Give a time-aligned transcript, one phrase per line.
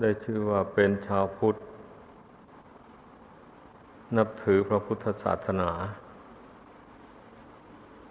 [0.00, 1.56] ได้ชื่อว่าเป็นชาวพุทธ
[4.16, 5.70] นับถือพระพุทธศาสนา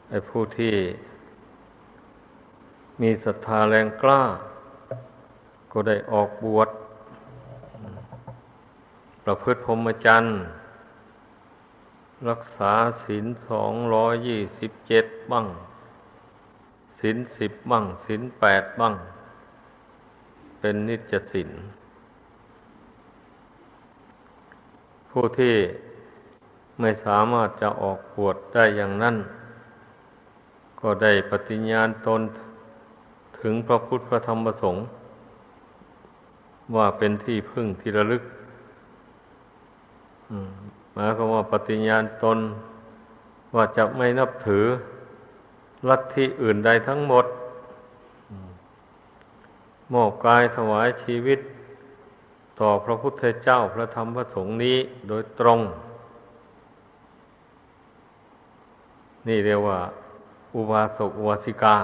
[0.10, 0.76] ไอ้ผู้ที่
[3.02, 4.24] มีศรัทธาแรงกล้า
[5.72, 6.70] ก็ได้ออกบวช
[9.24, 10.36] ประพฤติพรหมจรรย์
[12.30, 12.74] รักษา
[13.04, 15.48] ศีลสองร้อยยี่สิบเจ็ดบ้าง
[17.00, 18.96] ศีลสิบบ้างศีลแปดบ้าง
[20.60, 21.50] เป็นนิจศีล
[25.18, 25.56] ผู้ที่
[26.80, 29.16] ไม่สามารถจะออกบวชได้อย่างนั้น
[30.82, 32.22] ก็ได้ปฏิญญาณตน
[33.40, 34.84] ถึงพระพุทธพระธรรมพระสงฆ์
[36.76, 38.24] ว่าเป็นที่พึ่งที่ระลึก
[40.94, 42.40] หมายความว่าปฏิญญาณตน
[43.56, 44.66] ว่าจะไม่นับถือ
[45.90, 47.26] ลัทธิอื่นใดทั้งหมด
[49.94, 51.40] มอบกายถวายชีวิต
[52.60, 55.60] ต่อพระพุทธเจ้าพระธรรมพระสงฆ์นี้โดยตรง
[59.28, 59.80] นี่เรียกว่า
[60.56, 61.78] อุบาสกอุบาสิกา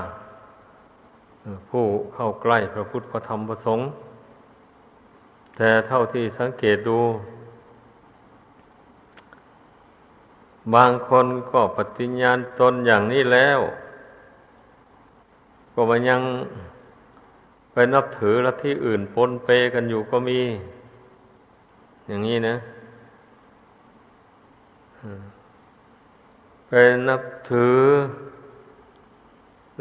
[1.70, 3.86] ผู้เข้าใกล้พระพุทธพระธรรมพระสงฆ์
[5.58, 7.00] แต่เท่าที่สังเกตดู
[10.74, 13.60] บางคนก็ปฏิญญาณตนอย่างนี้แล้ว
[15.74, 16.22] ก็มันยัง
[17.72, 20.40] ไปนับถือลัทธิอื่นปนเปกันอยู่ก็มี
[22.08, 22.56] อย่างนี้นะ
[26.68, 26.72] ไป
[27.08, 27.80] นับถือ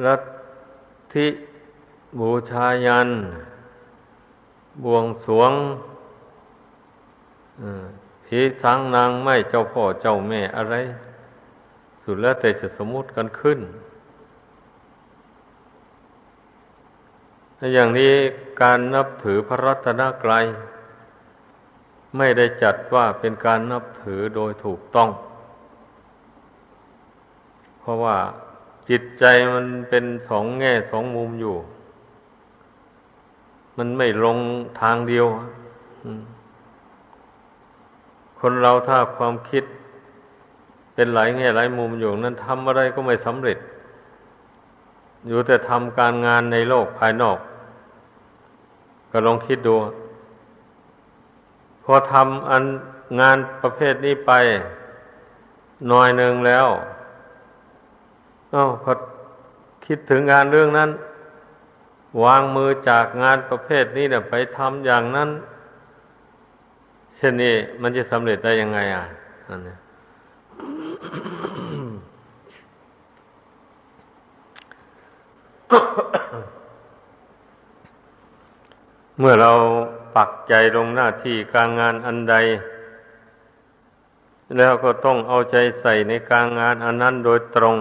[0.06, 0.22] ลัท
[1.14, 1.27] ธิ
[2.18, 3.11] บูชายัน
[4.84, 5.52] บวงสวง
[8.24, 10.74] ผีสางนางไม่เจ้าพ่อเจ้าแม่อะไร
[12.02, 13.58] สุดแล้วแต่จะสมมติกันขึ้น
[17.75, 18.12] อย่างนี้
[18.62, 20.47] การนับถือพระรัตนกรัย
[22.17, 25.08] ไม่ได้จัดว่าเป็นการนับถือโดยถูกต้อง
[27.80, 28.17] เพราะว่า
[28.89, 31.57] จิตใจมันเป็นสองแง่สองมุมอยู่
[33.79, 34.39] มันไม่ลง
[34.80, 35.27] ทางเดียว
[38.40, 39.64] คนเราถ้าความคิด
[40.95, 43.58] เป็นหลายแง่หลายมุมอยู่ นั้นทำอะไรก็ไม่สำเร็จ
[45.27, 47.39] อยู่แต่ทำการงานในโลกภายนอก
[49.10, 49.74] ก็ลองคิดดู
[51.82, 52.64] พอทำอัน
[53.20, 54.32] งานประเภทนี้ไป
[55.88, 56.68] หน่อยหนึ่งแล้ว
[58.54, 58.92] อา้าพอ
[59.86, 60.90] คิดถึงงานเรื่องนั้น
[62.24, 65.30] วางมือจากงานประเภทนี้เนี่ยไปทำอย่างนั้น
[67.16, 69.04] เช่นนี้มันจะสำเร็จได้ยังไงอะ
[69.48, 69.74] อันนี้
[79.23, 79.53] เมื่อเรา
[80.17, 82.36] ปักใจลงหน้าที่การงานอันใด
[84.57, 87.79] แล้วก็ต้องเอาใจใส่ในการงานอันนั้นโดยตรง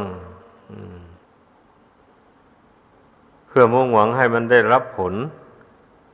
[3.48, 5.14] เพื่อมุ่งหวังให้มันได้รับผล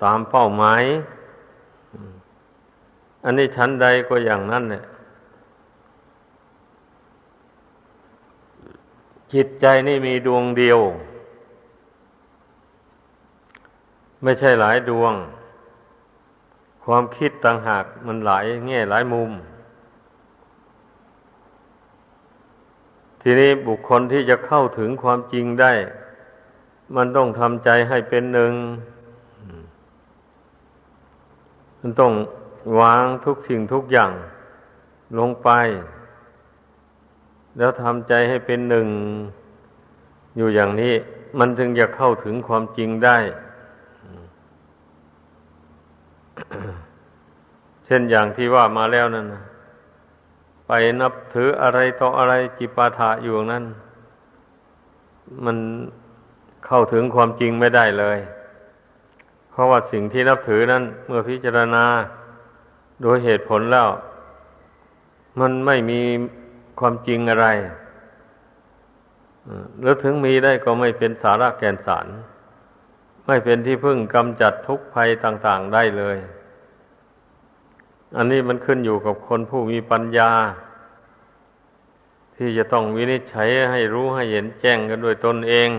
[0.04, 0.84] ตามเป้าหมาย
[3.24, 4.84] อันนี้ชั้นใดก็อย่างนั้นเนี่ย
[9.34, 10.80] จิตใจนี่มีดวงเดียว
[14.26, 15.14] ไม่ใช่หลายดวง
[16.86, 19.32] ความคิดต่างหากมันหลายแง่หลายมุม
[23.22, 25.74] ทีนี้บุคคลที่จะเข้าถึงความจริงได้
[26.96, 28.54] มันต้องทำใจให้เป็นหนึ่ง
[31.80, 32.14] มันต้อง
[32.80, 34.12] วางทุกสิ่งทุกอย่าง
[35.20, 35.50] ลงไป
[37.58, 38.88] แล้วทำใจให้เป็นหนึ่ง
[40.38, 40.94] อยู่อย่างนี้
[41.40, 43.18] มันจึงจะเข้าถึงความจริงได้
[47.86, 49.28] เช่นอย่างที่ว่ามาแล้วนั่น
[50.68, 53.66] ไปนับถืออะไรต่ออะไรจิปาถะอยู่นั้น
[55.46, 55.58] มัน
[56.66, 58.18] เข้าถึงความจริงไม่ได้เลย
[59.52, 61.86] เพราะว่าสิ่งที่นับถือนั้น เมื่อพิจารณา
[63.02, 63.90] โดยเหตุผลแล้ว
[65.40, 66.02] มันไม่มี
[66.80, 67.48] ความจริงอะไร
[69.80, 72.08] หรือถึงมีได้ก็ไม่เป็นสาระแก่นสาร
[73.28, 76.18] ไม่เป็นที่พึ่งกำจัดทุกภัยต่าง ๆ ได้เลย
[78.16, 80.32] อันนี้มันขึ้นอยู่กับคนผู้มีปัญญา
[82.36, 85.70] ที่จะต้องวินิจฉัยให้รู้ให้เห็นแจ้งกันด้วยตนเอง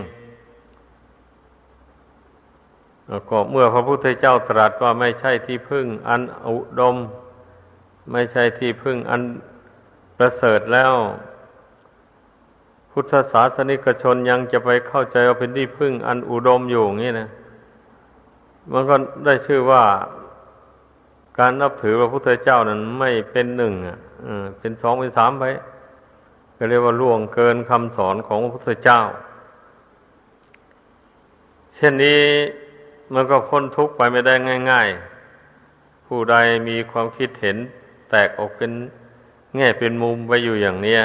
[3.29, 6.95] ก็เมื่อพระพุทธเจ้าตรัสว่าไม่ใช่ที่พึ่งอันอุดม
[8.11, 9.21] ไม่ใช่ที่พึ่งอัน
[10.17, 10.93] ประเสริฐแล้ว
[12.91, 17.29] พุทธศาสนิกชนยังจะไปเข้าใจว่าเป็นที่พึ่งอันอุดมอยู่อย่างนี้นะ
[18.71, 18.95] มันก็
[19.25, 19.83] ได้ชื่อว่า
[21.37, 23.97] การนับถือพระพุทธเจ้านั้นไม่เป็นหนึ่งอะ
[24.59, 25.45] เป็นสองเป็นสามไป
[26.57, 29.01] ก็เรียกว่าล่วงเกินคำสอนของพระพุทธเจ้า
[31.75, 32.21] เช่นนี้
[33.13, 34.33] มันก็พ้นทุกข์ไปไม่ได้
[34.71, 34.89] ง่าย
[35.47, 36.35] ๆ ผู้ใด
[36.67, 37.57] มีความคิดเห็น
[38.09, 38.71] แตกออกเป็น
[39.55, 41.01] แง่เป็นมุมไปอยู่อย่างเนี้ย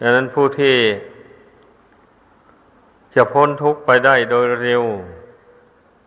[0.00, 0.76] ดังนั้นผู้ที่
[3.14, 4.82] จะพ้นทุกข์ไปได้โดยเร็ว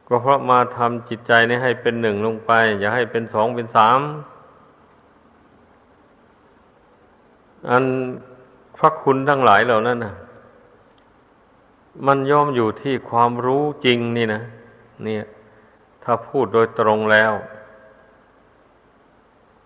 [0.07, 3.99] ก็เพราะมาทำจิตใจนี้ให้เป็นหนึ่งลงไป อย่าให้เป็นสองเป็นสาม
[7.69, 7.85] อัน
[8.77, 10.13] พระคุณทั้งหลายเหล่านั้นนะ
[12.05, 14.41] มันย่อมอยู่ที่ความรู้จริงนี่นะ
[15.03, 15.23] เนี่ย
[16.03, 17.33] ถ้าพูดโดยตรงแล้ว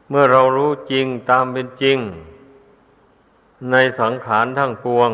[0.10, 1.98] เมื่อเรารู้จริงตามเป็นจริง
[3.72, 5.12] ในสังขารทั้งปวง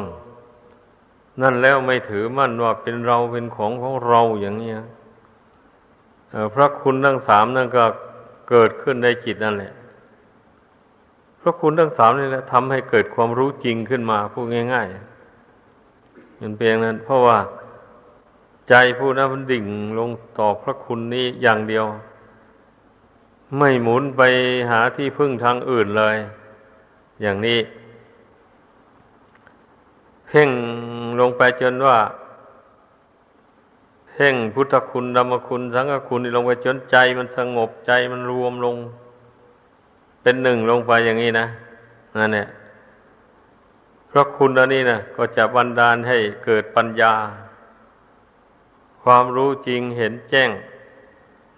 [1.42, 4.74] นั่นแล้วไม่ถือมั่นว่าเป็นเราเป็นของของเราอย่างนี้
[6.54, 7.86] พระคุณทั้งสามนั่นก็
[8.50, 9.74] เกิดขึ้นในจิตนั่นแหละ
[11.42, 17.38] พระคุณทั้งสามนี่แหละทำให้เกิดความรู้จริงขึ้นมาพูดง่ายๆมันเพียงนั้น เพราะว่า
[18.70, 19.66] ใจผู้นั้นมันดิ่ง
[20.00, 20.10] ลง
[20.40, 21.86] ต่อพระคุณนี้อย่างเดียว
[23.58, 24.22] ไม่หมุนไป
[24.72, 26.18] หาที่พึ่งทางอื่นเลย
[27.22, 27.60] อย่างนี้
[30.28, 30.50] เพ่ง
[31.20, 31.98] ลงไปจนว่า
[34.18, 38.76] พ่งพุทธคุณธรรมคุณ สังฆคุณลงไปจนใจมันสงบใจมันรวมลง
[40.22, 41.46] เป็นหนึ่งลงไปอย่างนี้นะ
[42.20, 42.48] นั่นเนี่ย
[44.08, 47.14] เพราะคุณอันนี้นะก็จะบันดาลให้เกิดปัญญา
[49.04, 50.50] ความรู้จริงเห็นแจ้ง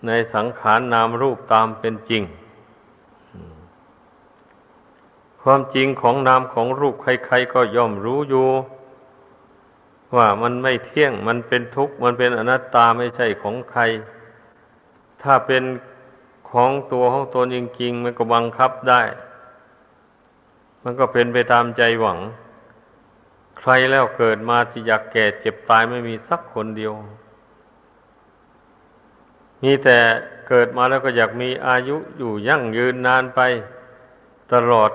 [0.06, 2.24] ในสังขารนนามรูปตามเป็นจริง
[5.42, 8.48] ความจริงของนามของรูปใครๆก็ย่อมรู้อยู่
[10.16, 13.82] ว่ามันไม่เที่ยง มันเป็นทุกข์ มันเป็นอนัตตาไม่ใช่ของใคร
[15.24, 15.64] ถ้าเป็น
[16.52, 19.02] ของตัวของตนจริงๆ มันก็บังคับได้
[20.84, 22.20] มันก็เป็นไปตามใจหวัง
[23.60, 26.94] ใครแล้วเกิดมาที่อยากแก่เจ็บตายไม่มีสักคนเดียว
[29.64, 29.98] มีแต่
[30.48, 33.42] เกิดมาแล้วก็อยากมีอายุอยู่ยั่งยืนนานไป
[34.54, 34.92] ตลอด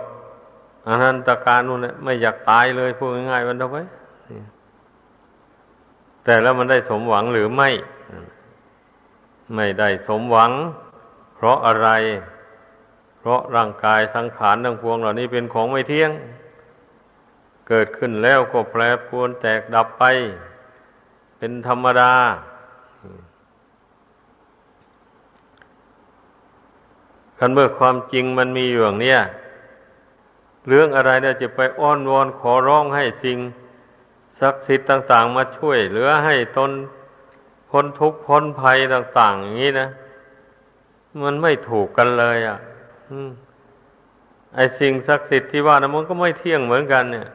[0.89, 3.83] อนันตการนู่นไม่อยากตายเลยพูดง่ายๆวันเอาไว้
[6.25, 7.71] แต่แล้วมันได้สมหวังหรือไม่
[9.55, 10.51] ไม่ได้สมหวัง
[11.35, 11.89] เพราะอะไร
[13.19, 16.11] เพราะร่างกายสังขารทั้งพวงเหล่านี้เป็นของไม่เที่ยง
[17.69, 20.05] เกิดขึ้นแล้วก็แปรปรวนแตกดับไป
[21.39, 22.13] เป็นธรรมดา
[27.39, 29.21] คันเมื่อความจริงมันมีอยู่อย่างเนี้ย
[30.69, 33.39] เรื่องอะไรเนี่ยจะไปอ้อนวอนขอร้องให้สิ่ง
[34.41, 36.71] ศักดิ์สิทธิ์ต่าง ๆ มาช่วยเหลือให้ตน
[37.71, 39.89] พ้นทุกข์พ้นภัยต่าง ๆ อย่างนี้นะ
[41.23, 42.59] มันไม่ถูกกันเลยอะ
[44.55, 47.29] ไอสิ่งศักดิ์สิทธิ์ที่ว่านะมันก็ไม่เที่ยงเหมือนกันเนี่ย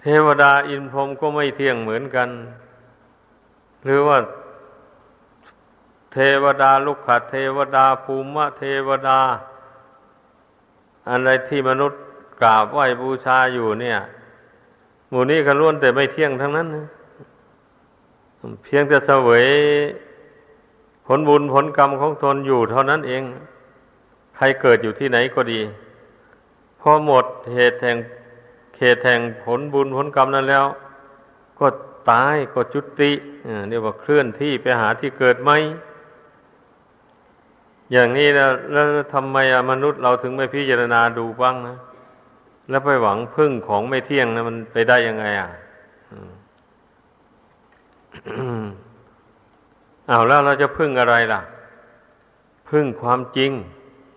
[0.00, 2.28] เทวดาอินพรหมก็ไม่เที่ยงเหมือนกัน
[3.84, 4.18] หรือว่า
[6.12, 9.20] เทวดาลุกขะเทวดาภูมิเทวดา
[11.10, 12.00] อะไรที่มนุษย์
[12.42, 13.98] กราบไหว้บูชาอยู่เนี่ย
[15.12, 16.86] หมู่นี้ก็ล้วนแต่ไม่เที่ยงทั้งนั้นนะ
[18.64, 19.46] เพียงแต่เสวย
[21.06, 23.22] ผลบุญผลกรรมของตนอยู่เท่านั้นเอง
[24.36, 25.60] ใครเกิดอยู่ที่ไหนก็ดี
[26.80, 27.96] พอหมดเหตุแห่ง
[28.76, 30.64] เขตแห่งผลบุญผลกรรมนั้นแล้ว
[31.58, 31.66] ก็
[32.10, 33.12] ตายก็จุติ
[33.68, 35.50] เรียกว่าเคลื่อนที่ไปหาที่เกิดไหม
[37.92, 39.36] อย่างนี้นะแล้วทำไม
[39.70, 41.76] มนุษย์เราถึงไม่พิจารณาดูบ้างนะ
[42.72, 45.48] แล้วไปหวังพึ่งของไม่เที่ยงนะมันไปได้ยังไง อะ
[50.08, 51.40] เอาวแล้วเราจะพึ่งอะไรล่ะ
[52.70, 53.50] พึ่งความจริง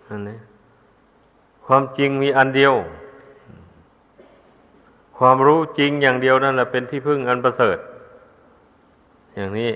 [0.08, 0.38] อันนี้
[1.66, 2.74] ความจริงมีอันเดียว
[5.18, 7.78] ความรู้จริงอย่างเดียวนั่นแหละเป็นที่พึ่งอันประเสริฐ
[9.34, 9.70] อย่างนี้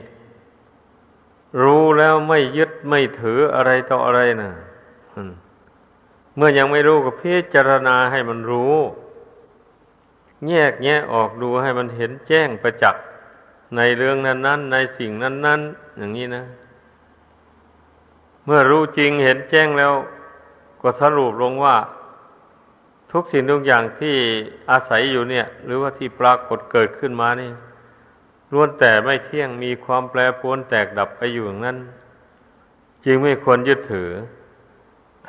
[1.62, 4.50] รู้แล้วไม่ยึดไม่ถืออะไรต่ออะไรนะ
[6.36, 8.74] เมื่อยังไม่รู้ก็พิจารณาให้มันรู้
[10.48, 13.04] แยกแยะออกดูให้มันเห็นแจ้งประจักษ์
[13.76, 16.44] ในเรื่องนั้น ๆ ในสิ่งนั้น ๆ อย่างนี้นะ
[18.44, 19.92] เมื่อรู้จริงเห็นแจ้งแล้ว
[20.82, 21.76] ก็สรุปลงว่า
[23.12, 24.16] ทุกสิ่งทุกอย่างที่
[24.70, 27.50] อาศัยอยู่เนี่ย หรือว่าที่ปรากฏเกิดขึ้นมานี่
[28.52, 31.78] ล้วนแต่ไม่เที่ยงมีความแปรปรวนแตกดับไปอยู่อย่างนั้น
[33.04, 34.10] จึงไม่ควรยึดถือ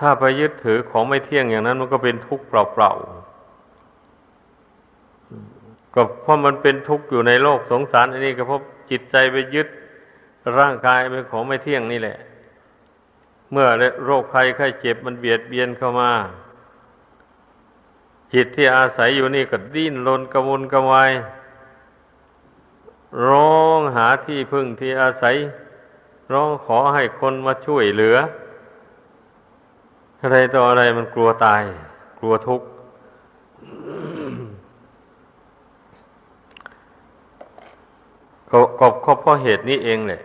[0.01, 9.67] ถ้าไปยึดถือของไม่เที่ยงอย่างนั้น มันก็เป็นทุกข์เปล่าๆก็เพราะมันเป็นทุกข์อยู่ในโลกสงสารอันนี้ก็เพราะจิตใจไปยึด
[10.59, 12.17] ร่างกายเป็นของไม่เที่ยงนี่แหละ
[13.51, 13.67] เมื่อ
[14.05, 16.11] โรคภัยไข้เจ็บมันเบียดเบียนเข้ามา
[18.33, 21.11] จิตที่อาศัยอยู่นี่ก็ดิ้นรนกระวนกระวาย
[23.27, 25.35] ร้องหาที่พึ่งที่อาศัย
[26.33, 28.17] ร้องขอให้คนมาช่วยเหลือ
[30.21, 31.61] อะไรต่ออะไรมันกลัวตาย
[32.19, 32.67] กลัวทุกข์
[38.49, 38.59] ก็
[39.05, 40.21] ก็เพราะเหตุนี้เองแหละ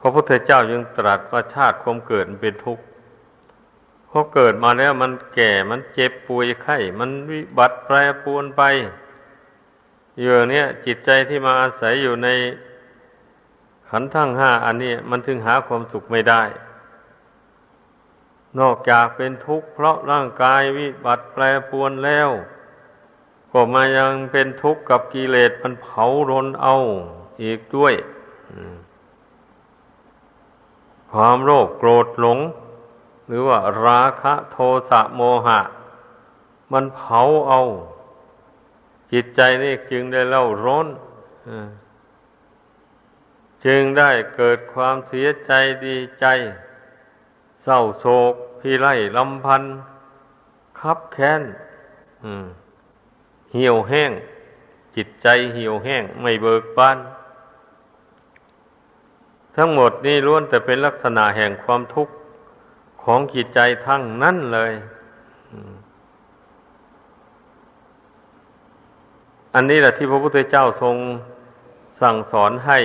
[0.00, 2.84] พระพุทธเจ้ายังตรัสว่าชาติความเกิดมันเป็นทุกข์
[4.08, 8.62] พอเกิดมาแล้วมันแก่มันเจ็บป่วยไข้ มันวิบัติแปรปรวนไป
[10.20, 12.28] อย่างนี้จิตใจที่มาอาศัยอยู่ใน
[13.90, 16.42] ขันธ์ทั้งห้าอันนี้มันจึงหาความสุขไม่ได้
[18.60, 22.30] นอกจากเป็นทุกข์เพราะร่างกายวิบัติแปรปวนแล้ว
[23.52, 26.76] ก็มายังเป็นทุกข์กับกิเลสมันเผารนเอา
[27.42, 27.94] อีกด้วย
[31.12, 32.38] ความโลภโกรธหลง
[33.26, 34.56] หรือว่าราคะโท
[34.90, 35.60] สะโมหะ
[36.72, 37.62] มันเผาเอา
[39.12, 40.86] จิตใจนี่จึงได้เล่าร้อน
[43.64, 45.52] จึงได้เกิดความเสียใจ
[45.86, 46.26] ดีใจ
[47.64, 49.62] เศร้าโศกพิไรลำพัน
[50.80, 51.42] คับแค้น
[53.52, 54.10] เหี่ยวแห้ง
[54.96, 56.98] จิตใจเหี่ยวแห้ง ไม่เบิกบาน
[59.56, 62.14] ทั้งหมดนี่ล้วนแต่เป็นลักษณะแห่งความทุกข์
[63.02, 64.72] ของจิตใจทั้งนั้นเลย
[69.54, 70.96] อันนี้แหละที่พระพุทธเจ้าทรง
[72.00, 72.78] สั่งสอนให้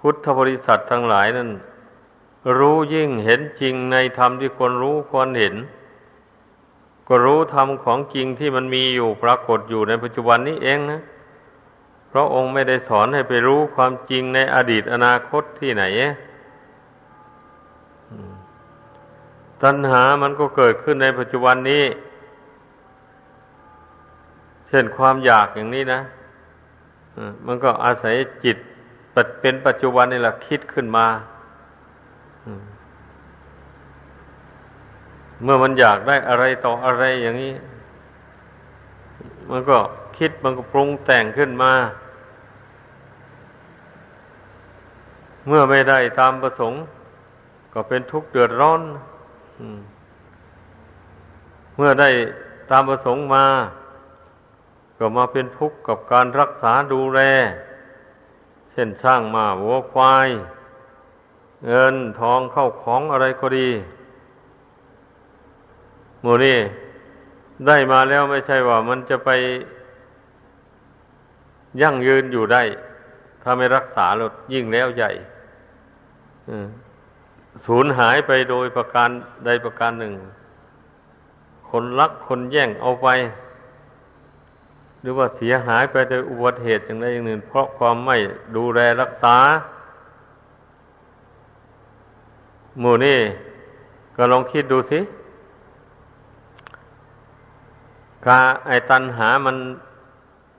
[0.00, 1.50] พุทธบริษัททั้งหลายนั้น
[2.58, 5.54] รู้ยิ่งเห็นจริงในธรรมที่ควรรู้ควรเห็น
[7.08, 11.00] ก็รู้ธรรมของจริงที่มันมีอยู่ปรากฏอยู่ในปัจจุบันนี้เองนะ
[12.08, 15.84] เพราะองค์ไม่ได้สอนให้ไปรู้ความจริงในอดีตอนาคตที่ไหน
[19.62, 21.84] ตัณหามันก็เกิดขึ้นในปัจจุบันนี้
[24.68, 26.00] เช่นความอยากอย่างนี้นะ
[27.46, 28.14] มันก็อาศัย
[28.44, 28.56] จิต
[29.40, 31.06] เป็นปัจจุบันนี่แหละคิดขึ้นมา
[35.42, 37.54] เมื่อมันอยากได้อะไรต่ออะไรอย่างนี้
[39.50, 39.78] มันก็
[40.18, 41.72] คิดมันก็ปรุงแต่งขึ้นมา
[45.46, 46.80] เมื่อไม่ได้ตามประสงค์
[47.72, 48.82] ก็เป็นทุกข์เดือดร้อน
[51.76, 52.10] เมื่อได้
[52.70, 53.46] ตามประสงค์มา
[54.98, 57.20] ก็มาเป็นทุกข์กับการรักษาดูแล
[58.70, 60.28] เช่นช่างมาวัวควาย
[61.66, 63.68] เงินทองเข้าของอะไรก็ดี
[66.22, 66.58] หมูนี่
[67.66, 69.30] ได้มาแล้วไม่ใช่ว่า มันจะไป
[71.80, 72.62] ยั่งยืนอยู่ได้
[73.42, 75.10] ถ้าไม่รักษาลดยิ่งแล้วใหญ่
[77.64, 79.08] สูญหายไปโดยประการ
[79.44, 80.14] ใดประการหนึ่ง
[81.70, 83.08] คนรักคนแย่งเอาไป
[85.00, 88.16] หรือว่าเสียหายไปโดยอุบัติเหตุอย่างใดอย่างหนึ่ง เพราะความไม่
[88.56, 89.36] ดูแลรักษา
[92.80, 93.18] หมู่นี่
[94.16, 95.00] ก็ลองคิดดูสิ
[98.26, 99.56] กาไอตันหามัน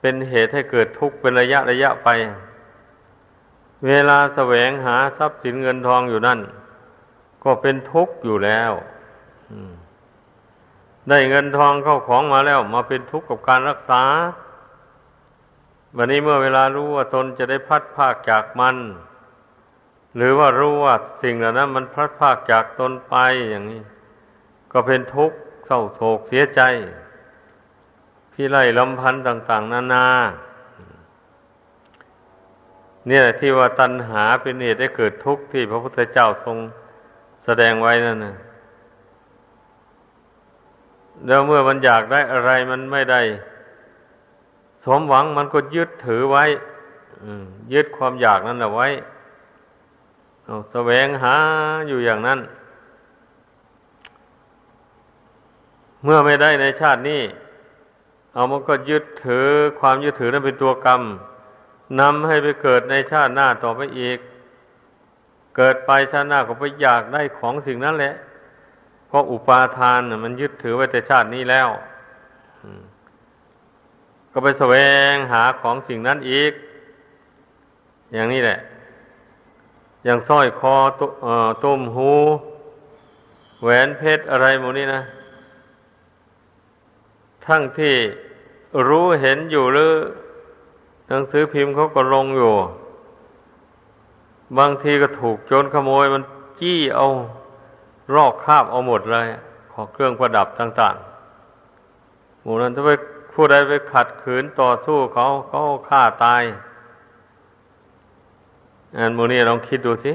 [0.00, 2.08] เป็นเหตุให้เกิดทุกข์เป็นระยะระยะไป
[3.86, 6.40] เวลาแสวงหาทรัพย์สินเงินทองอยู่นั่น
[7.44, 8.72] ก็เป็นทุกข์อยู่แล้ว
[11.08, 14.02] ได้เงินทองเข้าของมาแล้ว มาเป็นทุกข์กับการรักษา
[15.96, 18.76] วันนี้เมื่อเวลารู้ว่าตนจะได้พัดภาคจากมัน
[20.16, 23.14] หรือว่ารู้ว่าสิ่งเหล่านั้น มันพัดภาคจากตนไป
[23.50, 23.82] อย่างนี้
[24.72, 25.36] ก็เป็นทุกข์
[25.66, 26.60] เศร้าโศกเสียใจ
[28.40, 30.06] พี่ไล่ลำพันธ์ต่าง ๆ นานา
[33.06, 36.56] เนี่ยที่ว่าตัณหาเป็นเหตุให้เกิดทุกข์ที่พระพุทธเจ้าทรง
[37.44, 38.36] แสดงไว้นั่นนะ
[41.26, 43.20] แล้วเมื่อมันอยากได้อะไรมันไม่ได้
[44.84, 46.44] สมหวังมันก็ยึดถือไว้
[47.72, 48.88] ยึดความอยากนั้นเอาไว้
[50.44, 51.36] เอาแสวงหา
[51.88, 52.40] อยู่อย่างนั้น
[56.04, 57.22] เมื่อไม่ได้ในชาตินี้
[58.32, 59.48] เอามันก็ยึดถือ
[59.80, 61.02] ความยึดถือนั้นเป็นตัวกรรม
[62.00, 64.18] นำให้ไปเกิดในชาติหน้าต่อไปอีก
[65.56, 68.14] เกิดไปชาติหน้าก็ไปอยากได้ของสิ่งนั้นแหละ
[69.08, 71.68] เพราะอุปาทานมันยึดถือไว้แต่ชาตินี้แล้ว
[74.32, 74.74] ก็ไปแสว
[75.12, 76.52] งหาของสิ่งนั้นอีก
[78.14, 78.58] อย่างนี้แหละ
[80.04, 80.74] อย่างสร้อยคอ
[81.62, 82.12] ตุ้มหู
[83.62, 85.00] แหวนเพชรอะไรหมดนี้นะ
[87.46, 87.94] ทั้งที่
[88.88, 89.92] รู้เห็นอยู่หรือ
[91.08, 92.54] หนังสือพิมพ์เขาก็ลงอยู่
[94.58, 96.22] บางทีก็ถูกโจรขโมยมัน
[96.60, 97.06] จี้เอา
[98.14, 99.26] รอกคาบเอาหมดเลย
[99.72, 102.90] ของเครื่องประดับต่างๆหมู่นั้นถ้าไป
[103.32, 106.42] ผู้ใดไปขัดขืนต่อสู้เขาเขาฆ่าตาย
[108.96, 110.12] อันโมนี่ลองคิดดูสิ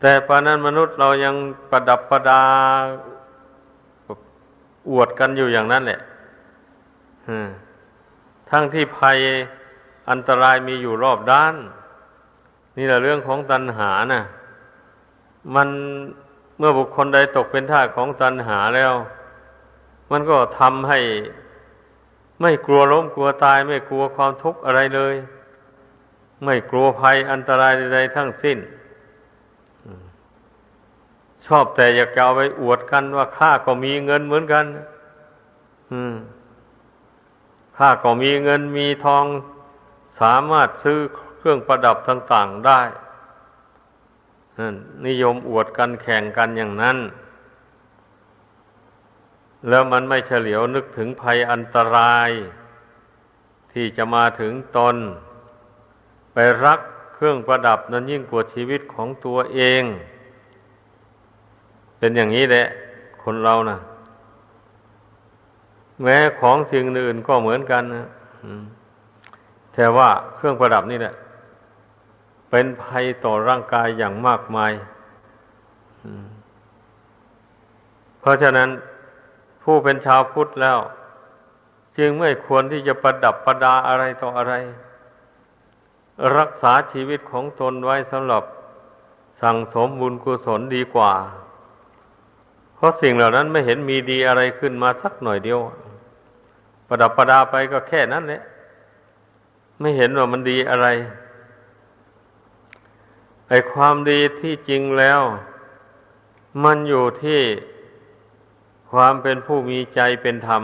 [0.00, 1.34] แต่ปานนั้นมนุษย์เรายัง
[1.70, 2.42] ประดับประดา
[4.90, 6.00] อวดกันอยู่อย่างนั้นแหละ
[8.50, 9.18] ทั้งที่ภัย
[10.10, 11.54] อันตรายมีอยู่รอบด้าน
[12.76, 14.22] นี่แหละเรื่องของตัณหานะ่ะ
[15.54, 15.68] มัน
[16.58, 18.92] เมื่อบุคคลใดตกเป็นท่าของตัณหาแล้ว
[20.10, 21.00] มันก็ทำให้
[22.40, 25.14] ไม่กลัวล้มกลัวตาย ไม่กลัวความทุกข์อะไรเลย
[26.44, 28.58] ไม่กลัวภัยอันตรายใดๆทั้งสิ้น
[31.46, 34.66] ชอบแต่อยากจะเอาไปอวดกันว่าข้าก็มีเงินเหมือนกัน
[37.76, 39.24] ข้าก็มีเงินมีทอง
[40.20, 40.98] สามารถซื้อ
[41.38, 42.80] เครื่องประดับต่าง ๆได้
[45.06, 46.98] นิยมอวดกันแข่งกันอย่างนั้น
[49.68, 52.30] แล้วมันไม่เฉลียวนึกถึงภัยอันตราย
[53.72, 54.96] ที่จะมาถึงตน
[56.32, 56.80] ไปรัก
[57.14, 59.82] เครื่องประดับนั้นยิ่งกว่าชีวิตของตัวเอง
[61.98, 62.66] เป็นอย่างนี้แหละ
[63.22, 63.78] คนเรานะ่ะ
[66.02, 68.08] แม้ของสิ่งอื่นก็เหมือนกันนะ
[69.74, 71.14] แต่ว่าเครื่องประดับนี่แหละ
[72.50, 74.72] เป็นภัยต่อร่างกายอย่างมากมาย
[78.20, 78.68] เพราะฉะนั้น
[79.62, 80.78] ผู้เป็นชาวพุทธแล้ว
[81.98, 84.54] จึงไม่ควรที่จะประดับประดาอะไรต่ออะไร
[86.38, 88.42] รักษาชีวิตของตนไว้สำหรับ
[89.42, 91.12] สั่งสมบุญกุศลดีกว่า
[92.78, 95.60] เพราะสิ่งเหล่านั้นไม่เห็นมีดีอะไรขึ้นมาสักหน่อยเดียว
[96.88, 98.42] ประดับประดาไปก็แค่นั้นแหละ
[99.80, 100.88] ไม่เห็นว่ามันดีอะไร
[103.48, 105.20] ไอความดีที่จริงแล้ว
[106.64, 107.40] มันอยู่ที่
[108.90, 110.62] ความเป็นผู้มีใจเป็นธรรม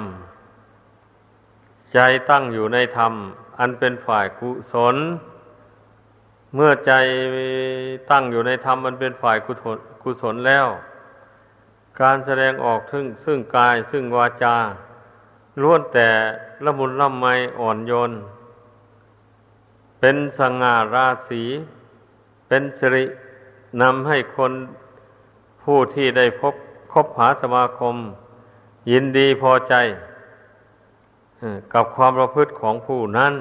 [1.95, 1.99] ใจ
[2.31, 3.13] ตั้งอยู่ในธรรม
[3.59, 4.97] อันเป็นฝ่ายกุศล
[6.55, 6.93] เมื่อใจ
[8.11, 9.37] ตั้งอยู่ในธรรมอันเป็นฝ่าย
[10.03, 10.67] กุศลแล้ว
[12.01, 14.57] การแสดงออกถึงซึ่งกายซึ่งวาจา
[15.63, 16.09] ล้วนแต่
[16.65, 17.25] ละมุนละไม
[17.59, 18.13] อ่อนโยน
[20.01, 21.43] เป็นสง่าราศี
[22.49, 23.05] เป็นสิริ
[23.83, 24.53] นำให้คน
[25.63, 26.55] ผู้ที่ได้พบ
[26.93, 27.97] คบหาสมาคม
[28.91, 29.75] ยินดีพอใจ
[31.73, 33.35] กับความประพฤติของผู้นั้น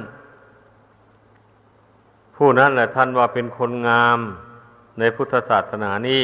[2.36, 4.20] ผู้นั้นแหละท่านว่าเป็นคนงาม
[5.00, 6.24] ในพุทธศาสนานี้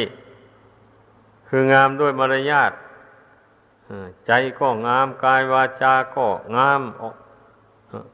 [1.49, 2.71] คืองามด้วยมารยาท
[4.25, 6.81] ใจก็งาม กายวาจาก็งาม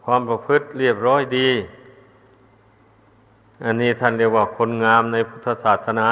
[0.03, 1.49] ความประพฤติเรียบร้อยดี
[3.65, 6.09] อันนี้ท่านเรียกว่าคนงามในพุทธศาสนา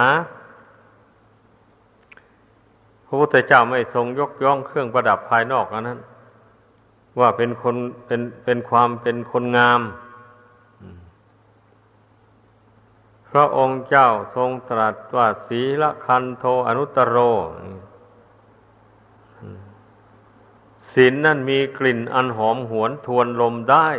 [3.06, 6.00] พระพุทธเจ้าไม่ทรงยกย่องเครื่องประดับภายนอกนั้น
[7.20, 9.80] ว่าเป็นคนเป็นเป็นความเป็นคนงาม
[13.34, 17.18] พระองค์เจ้าทรงตรัสว่าศีลคันโทอนุตโร
[20.94, 23.90] ศีลนนั่นมีกลิ่นอันหอมหวนทวนลมได้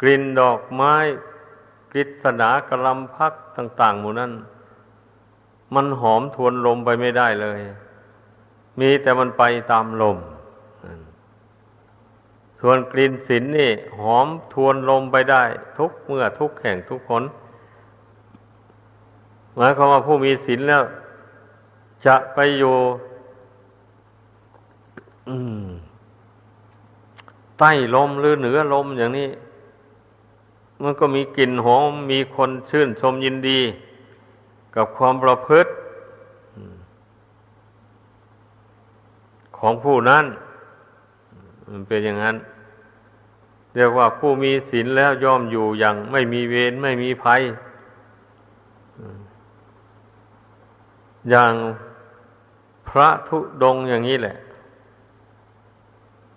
[0.00, 0.94] กลิ่นดอกไม้
[1.92, 4.32] กฤษณากระลำพักต่าง ๆ หมู่นั้น
[5.74, 7.60] มันหอมทวนลมไปไม่ได้เลย
[8.80, 10.18] มีแต่มันไปตามลม
[12.64, 15.42] ส่วนกลิ่นสินนี่หอมทวนลมไปได้
[15.78, 17.22] ทุกเมื่อทุกแห่งทุกคน
[19.56, 20.82] หมายความว่าผู้มีศีลแล้ว
[22.06, 22.74] จะไปอยู่
[27.58, 29.28] ใต้ลมหรือเหนือลมอย่างนี้
[30.82, 33.60] มันก็มีกลิ่นหอมมีคนชื่นชมยินดี
[34.74, 35.70] กับความประพฤติ
[39.58, 40.24] ของผู้นั้น
[41.70, 42.36] มันเป็นอย่างนั้น
[43.74, 47.42] เรียกว่าผู้มีศีลแล้วย่อมอยู่อย่างไม่มีเวรไม่มีภัย
[51.30, 51.52] อย่าง
[52.88, 54.36] พระทุดงอย่างนี้แหละ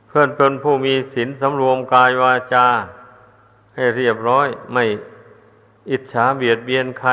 [0.07, 2.67] เพื่อนเป็นผู้มีศีลสำรวมกายวาจา
[3.75, 4.83] ให้เรียบร้อย ไม่
[5.89, 7.11] อิจฉาเบียดเบียนใคร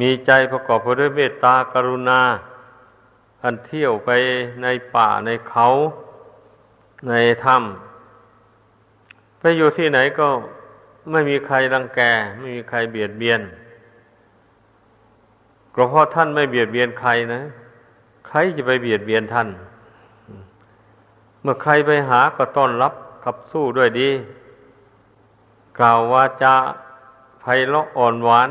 [0.00, 2.20] มีใจประกอบไปด้วยเมตตากรุณา
[3.42, 4.10] อันเที่ยวไป
[4.62, 5.66] ในป่าในเขา
[7.08, 7.12] ใน
[7.44, 7.89] ถ้ำ
[9.40, 10.28] ไปอยู่ที่ไหนก็
[11.10, 12.00] ไม่มีใครรังแก
[12.38, 13.40] ไม่มีใครเบียดเบียน
[15.74, 17.40] ก็เพราะท่านไม่เบียดเบียนใครนะ
[18.28, 19.48] ใครจะไปเบียดเบียนท่าน
[21.42, 24.10] เมื่อใครไปหาก็ต้อนรับขับสู้ด้วยดี
[25.78, 26.54] กล่าววาจา
[27.40, 28.50] ไพเราะอ่อนหวาน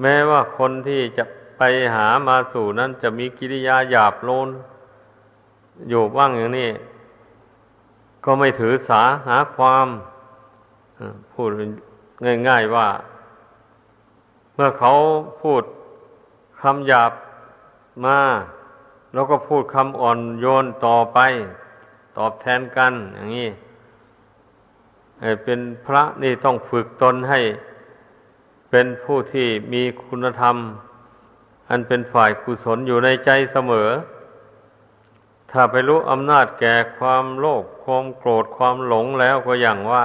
[0.00, 1.24] แม้ว่าคนที่จะ
[1.56, 1.62] ไป
[1.94, 4.48] หามาสู่นั้นจะมีกิริยาหยาบโลน
[5.88, 6.70] อยู่บ้างอย่างนี้
[8.24, 9.86] ก็ไม่ถือสาหาความ
[11.32, 11.50] พูด
[12.48, 12.88] ง่าย ๆว่า
[14.54, 14.92] เมื่อเขา
[15.42, 15.62] พูด
[16.60, 17.12] คำหยาบ
[18.04, 18.18] มา
[19.12, 21.18] แล้วก็พูดคำอ่อนโยนต่อไป
[22.18, 23.50] ตอบแทนกันอย่างนี้
[25.44, 27.40] เป็นพระนี่ต้องฝึกตนให้
[28.70, 30.56] เป็นผู้ที่มีคุณธรรม
[31.68, 33.88] อันเป็นฝ่ายกุศลอยู่ในใจเสมอ
[35.52, 40.04] ถ้าไปรู้อำนาจแก่ความโลภความโกรธความหลงแล้วก็อย่างว่า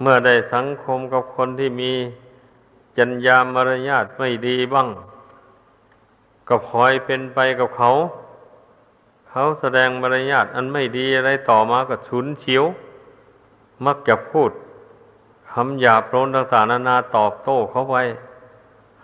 [0.00, 1.92] เมื่อได้สังคมกับคนที่มี
[2.98, 4.88] จัญญามารยาทไม่ดีบ้าง
[6.48, 7.90] ก็พลอยเป็นไปกับเขา
[9.28, 12.64] เขาแสดงมารยาทอันไม่ดีอะไรต่อมาก็ฉุนเฉียว
[13.86, 14.50] มักจะพูด
[15.52, 18.02] คำหยาบโลนต่างๆนานาตอบโต้เขาไว้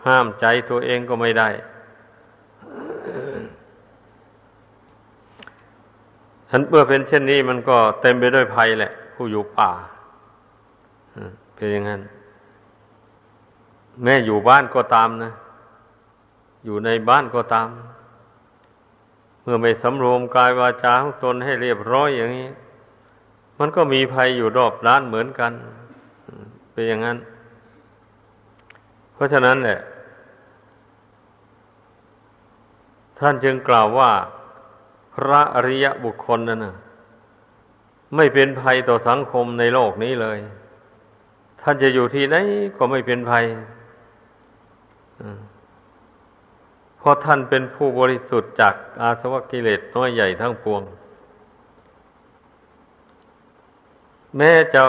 [0.04, 1.48] ห้ามใจตัวเองก็ไม่ได้
[6.50, 9.70] ฉันเมื่อเป็นเช่นนี้มันก็เต็มไปด้วยภัยแหละ ผู้อยู่ป่า
[11.54, 12.00] เป็นอย่างนั้น
[14.02, 15.32] แม่อยู่บ้านก็ตามนะ
[16.64, 17.68] อยู่ในบ้านก็ตาม
[19.42, 22.48] เมื่อไม่สำรวมกายวาจาของตนให้เรียบร้อยอย่างนี้
[23.58, 25.52] มันก็มีภัยอยู่รอบร้านเหมือนกัน
[26.72, 27.18] เป็นอย่างนั้น
[29.14, 29.78] เพราะฉะนั้นเนี่ย
[33.18, 34.10] ท่านจึงกล่าวว่า
[35.18, 36.74] พระอริยบุคคลนั้นนะ
[38.16, 40.38] ไม่เป็นภัยต่อสังคมในโลกนี้เลย
[41.60, 42.36] ท่านจะอยู่ที่ไหน
[42.76, 43.44] ก็ไม่เป็นภัย
[46.98, 50.82] เพราะท่านเป็นผู้บริสุทธิ์จากอาสวะกิเลสน้อยใหญ่ทั้งปวง
[54.36, 54.82] แม้จะ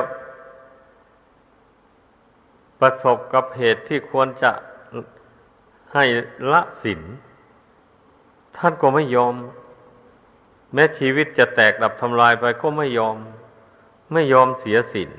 [2.79, 4.51] ประสบกับเหตุที่ควรจะ
[5.93, 6.05] ให้
[6.51, 7.01] ละสิน
[8.57, 9.35] ท่านก็ไม่ยอม
[10.73, 13.17] แม้ชีวิตจะแตกดับทำลายไปก็ไม่ยอม
[14.13, 15.11] ไม่ยอมเสียสิน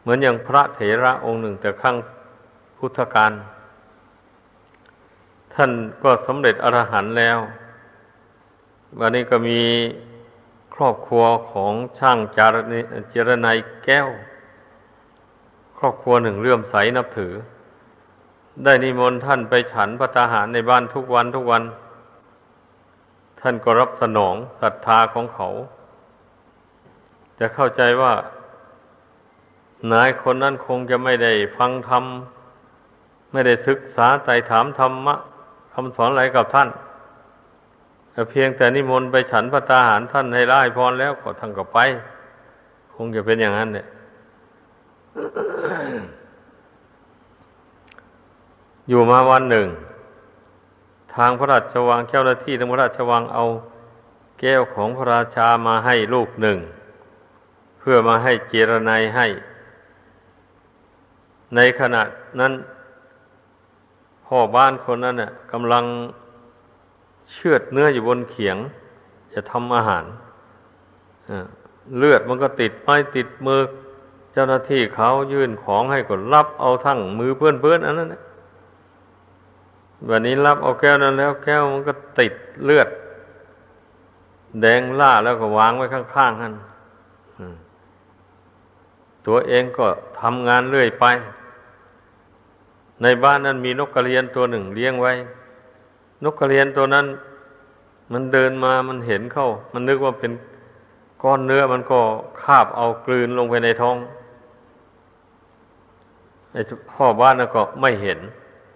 [0.00, 1.96] เหมือนอย่างพระเถระองค์หนึ่งแต่ครั้ง
[2.78, 3.32] พุทธกาล
[5.54, 5.70] ท่าน
[6.02, 7.38] ก็สำเร็จอรหันต์แล้ว
[8.98, 9.60] วันนี้ก็มี
[10.74, 12.56] ครอบครัวของช่างจาร
[13.10, 14.08] เจรนายแก้ว
[15.78, 17.32] ครอบครัวหนึ่งเลื่อมใสนับถือ
[18.64, 21.62] ได้นิมนต์ท่านไปฉันพระทหารในบ้านทุกวันทุกวัน
[23.42, 25.48] ท่านก็รับสนองศรัทธาของเขา
[27.38, 28.12] จะเข้าใจว่า
[29.92, 32.04] นายคนนั้นคงจะไม่ได้ฟังธรรม
[33.32, 35.14] ไม่ได้ศึกษาไต่ถามธรรมะ
[35.74, 36.68] คำสอนอะไรกับท่าน
[38.30, 41.78] เพียงแต่นิมนต์ไปฉันพระตาหารท่านให้ไล่พรแล้วก็ท่านก็ไป
[42.94, 43.86] คงจะเป็นอย่างนั้นเนี่ย
[48.88, 49.66] อยู่มาวันหนึ่ง
[51.16, 53.44] ทางพระราชวังเจ้าหน้าที่ทางพระราชวังเอา
[54.40, 56.58] แก้วของพระราชามาให้ลูกหนึ่ง
[57.78, 59.26] เพื่อมาให้เจรนายให้
[61.54, 62.02] ในขณะ
[62.40, 62.52] นั้น
[64.26, 65.84] พ่อบ้านคนนั้นน่ะกำลัง
[67.32, 68.56] เชือดเนื้ออยู่บนเขียง
[69.32, 70.04] จะทำอาหาร
[71.98, 73.60] เลือดมันก็ติดไม้ติดมือ
[74.32, 78.08] เจ้าหน้าที่เขายื่นของให้ก็รับเอาทั้งมือเพื่อนๆอันนั้น
[80.08, 82.34] วันนี้รับเอาแก้วนั้นแล้ว แก้วมันก็ติด
[82.64, 82.88] เลือด
[84.60, 86.54] แดงล่าแล้วก็วางไว้ข้างๆนั่น
[89.26, 89.86] ตัวเองก็
[90.20, 91.04] ทำงานเรื่อยไป
[93.02, 95.12] ในบ้านนั้นมีนกกระเรียนตัวหนึ่งเลี้ยงไว้
[96.24, 97.06] นกกระเรียนตัวนั้น
[98.12, 100.32] มันเดินมามันเห็นเข้า มันนึกว่าเป็น
[101.22, 102.00] ก้อนเนื้อมันก็
[102.42, 103.96] คาบเอากลืนลงไปในท้อง
[106.52, 106.60] ไอ้
[106.90, 108.18] พ่อบ้านก็ไม่เห็น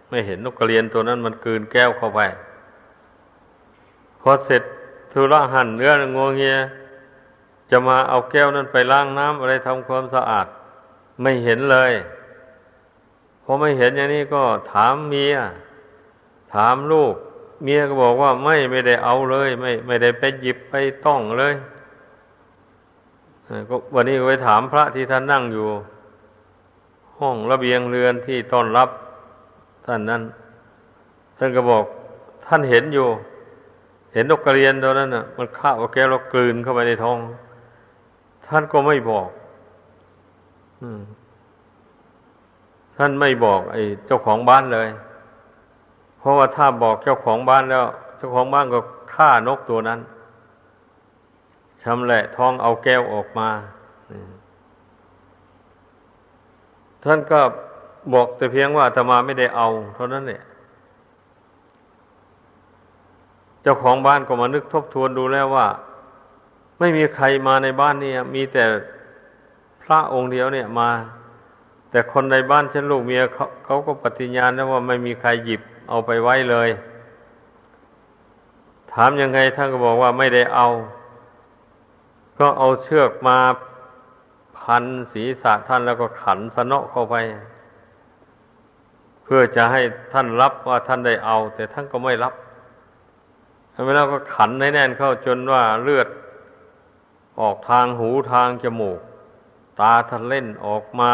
[0.09, 2.21] ไม่เห็นนกกระเรียนตัวนั้นมันกืนแก้วเข้าไป
[4.21, 4.63] พอเสร็จ
[5.13, 6.57] ธุระหั่นเนื้องวงเงีย
[7.71, 10.47] จะมาเอาแก้วนั้นไปล้างน้ำอะไรทำความสะอาด
[11.23, 11.93] ไม่เห็นเลย
[13.43, 14.43] พอไม่เห็นอย่างนี้ก็
[14.73, 15.37] ถามเมีย
[16.55, 17.15] ถามลูก
[17.63, 21.55] เมียก็บอกว่าไม่ไม่ได้เอาเลย ไม่ไม่ได้ไปหยิบไปต้องเลย
[23.69, 25.69] ก็วันนี้ไปถามพระที่ท่านนั่งอยู่
[27.19, 28.89] ห้องระเบียงเรือนที่ต้อนรับ
[29.87, 30.23] ท่านนั้น
[31.39, 31.85] ท่านก็บอก
[32.47, 33.07] ท่านเห็นอยู่
[34.13, 37.19] เห็นนกกระเรียนตัวนั้นน่ะ มันข้าวแก้วเรากลืนเข้าไปในท้อง
[38.47, 39.29] ท่านก็ไม่บอก
[42.97, 44.89] ท่านไม่บอก ไอ้เจ้าของบ้านเลย
[46.19, 47.85] เพราะว่าถ้าบอกเจ้าของบ้านแล้ว
[48.17, 48.81] เจ้าของบ้านก็
[49.15, 50.01] ฆ่านกตัวนั้น
[51.83, 53.49] ชชำแหละท้องเอาแก้วออกมา
[57.05, 57.41] ท่านก็
[58.13, 60.43] บอกแต่เพียงว่าธรรมาไม่ได้เอา เท่านั้นแหละ
[63.63, 65.67] เจ้าของบ้านก็มานึกทบทวนดูแล้วว่า
[66.79, 68.65] ไม่มีใครมาในบ้านนี่มีแต่
[69.83, 70.91] พระองค์เดียวเนี่ยมา
[71.91, 76.69] แต่คนในบ้านฉันลูกเมียเขาเขาก็ปฏิญาณแล้วว่าไม่มีใครหยิบเอาไปไว้เลย
[78.93, 80.69] ถามยังไงท่านก็บอกว่าไม่ได้เอา
[82.39, 83.39] ก็เอาเชือกมา
[84.59, 87.17] พันศีรษะท่านแล้วก็ขันสนอเข้าไป
[89.27, 92.35] เพื่อจะให้ท่านรับว่าท่านได้เอา แต่ท่านก็ไม่รับ
[93.87, 96.09] เวลาก็ขันให้แน่นเข้าจนว่าเลือด
[97.41, 99.01] ออกทางหูทางจมูก
[99.81, 101.13] ตาท่านเล่นออกมา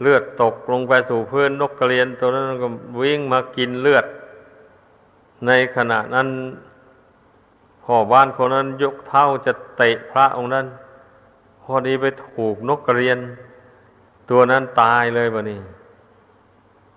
[0.00, 2.68] เลือดตกลงไปสู่พื้นนกกระเรียนตัวนั้นก็
[3.00, 4.06] วิ่งมากินเลือด
[5.46, 6.28] ในขณะนั้น
[7.84, 10.66] พ่อบ้านคนนั้นยกเท้าจะเตะพระองค์นั้น
[11.62, 13.18] พอดีไปถูกนกกระเรียน
[14.30, 15.60] ตัวนั้นตายเลยบะนี่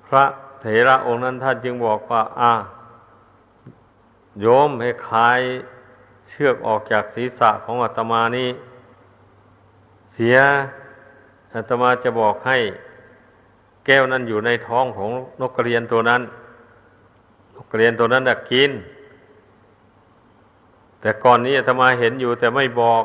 [0.06, 0.24] พระ
[0.62, 2.54] เถระองค์นั้นท่านจึงบอกว่า อ่า
[4.42, 5.40] โยมให้คลาย
[6.30, 8.50] เชือกออกจากศีรษะของอาตมานี้
[10.14, 10.38] เสีย
[11.54, 12.58] อาตมาจะบอกให้
[13.86, 15.12] แก้วนั้นอยู่ในท้องของ
[15.42, 16.22] นกกระเรียนตัวนั้น
[17.56, 18.72] นกกระเรียนตัวนั้นน่ะกิน
[21.02, 23.04] แต่ก่อนนี้อาตมาเห็นอยู่แต่ไม่บอก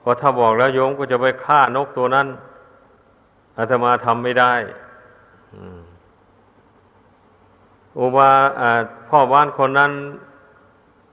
[0.00, 2.26] เพราะถ้าบอกแล้วโยมก็จะไปฆ่านกตัวนั้น
[3.56, 4.54] อาตมาทำไม่ได้
[7.98, 8.30] อุบา
[9.08, 9.92] พ่อบ้านคนนั้น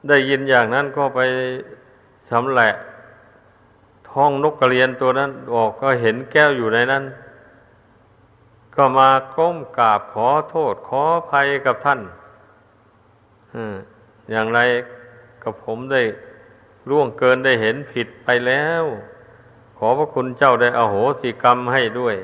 [0.08, 1.20] ได้ยินอย่างนั้นก็ไป
[2.30, 2.70] สำแหละ
[4.10, 7.04] ท้องนกกระเรียนตัวนั้นออกก็เห็นแก้วอยู่ในนั้น
[8.76, 12.02] ก็มาก้มกราบขอโทษขอภัยกับท่าน
[14.32, 14.60] อย่างไร
[15.44, 16.02] กับผมได้
[16.90, 18.84] ล่วงเกินได้เห็นผิดไปแล้ว
[19.82, 22.16] ขอพระคุณเจ้าได้อโหสิกรรมให้ด้วย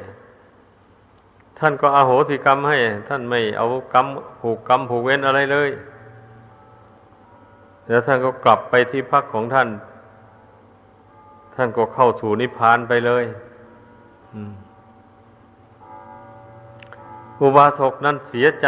[1.59, 2.77] ท่านก็อโหสิกรรมให้
[3.09, 4.05] ท่านไม่เอากรรม
[4.41, 5.69] ผูกกรรมผูกเว้นอะไรเลย
[7.87, 9.69] แล้วท่านก็กลับไปที่พักของท่าน
[11.55, 13.25] ท่านก็เข้าสู่นิพพานไปเลย
[17.39, 18.67] อุบาสกนั้นเสียใจ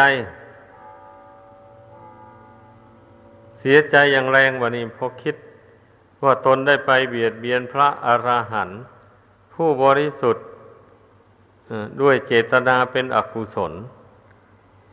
[3.60, 5.36] เสียใจอย่างแรงวะนี่พอคิด
[6.24, 8.80] ว่าตนได้ไปเบียดเบียนพระอราหันต์
[9.54, 10.46] ผู้บริสุทธิ์
[12.02, 13.74] ด้วยเจตนาเป็นอกุศล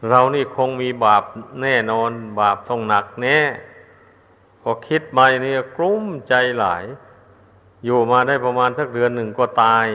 [0.09, 1.23] เรานี่คงมีบาป
[1.63, 2.11] แน่นอน
[2.41, 3.39] บาปต้องหนักแน่
[4.61, 6.85] พอคิดมาอย่างนี้กลุ้มใจหลาย
[7.85, 9.87] อยู่มาได้ประมาณสักเดือนหนึ่งก็ตาย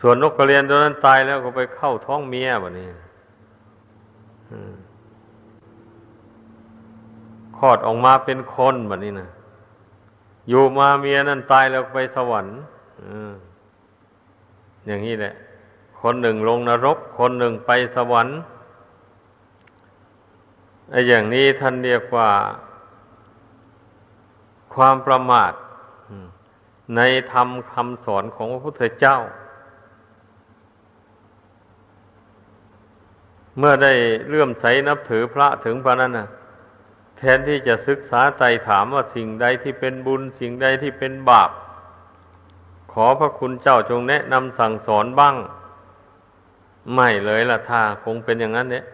[0.00, 2.88] ส่วนนกกระเรียนตัวนั้นตายแล้วก็ไปเข้าท้องเมียแบบนี้
[7.56, 9.28] คลอดออกมาเป็นคนแบบนี้นะ
[10.48, 12.54] อยู่มาเมียนั้นตายแล้วไปสวรรค์
[14.86, 15.34] อย่างนี้แหละ
[16.00, 18.36] คนหนึ่งลงนรก คนหนึ่งไปสวรรค์
[20.90, 22.30] ไอ้อย่างนี้ท่านเรียกว่า
[24.74, 25.52] ความประมาท
[26.96, 27.00] ใน
[27.32, 29.18] ธรรมคำสอนของพระพุทธเจ้า
[33.58, 33.92] เมื่อได้
[34.28, 36.28] เลื่อมใสนับถือพระถึงพระนั้นนะ
[37.24, 41.50] ทนที่จะศึกษาไต่ถามว่าสิ่งใดที่เป็นบุญ สิ่งใดที่เป็นบาป
[42.92, 45.36] ขอพระคุณเจ้าจงแนะนำสั่งสอนบ้าง
[46.94, 48.84] ไม่เลยล่ะท่าคงเป็นอย่างนั้นเนี่ย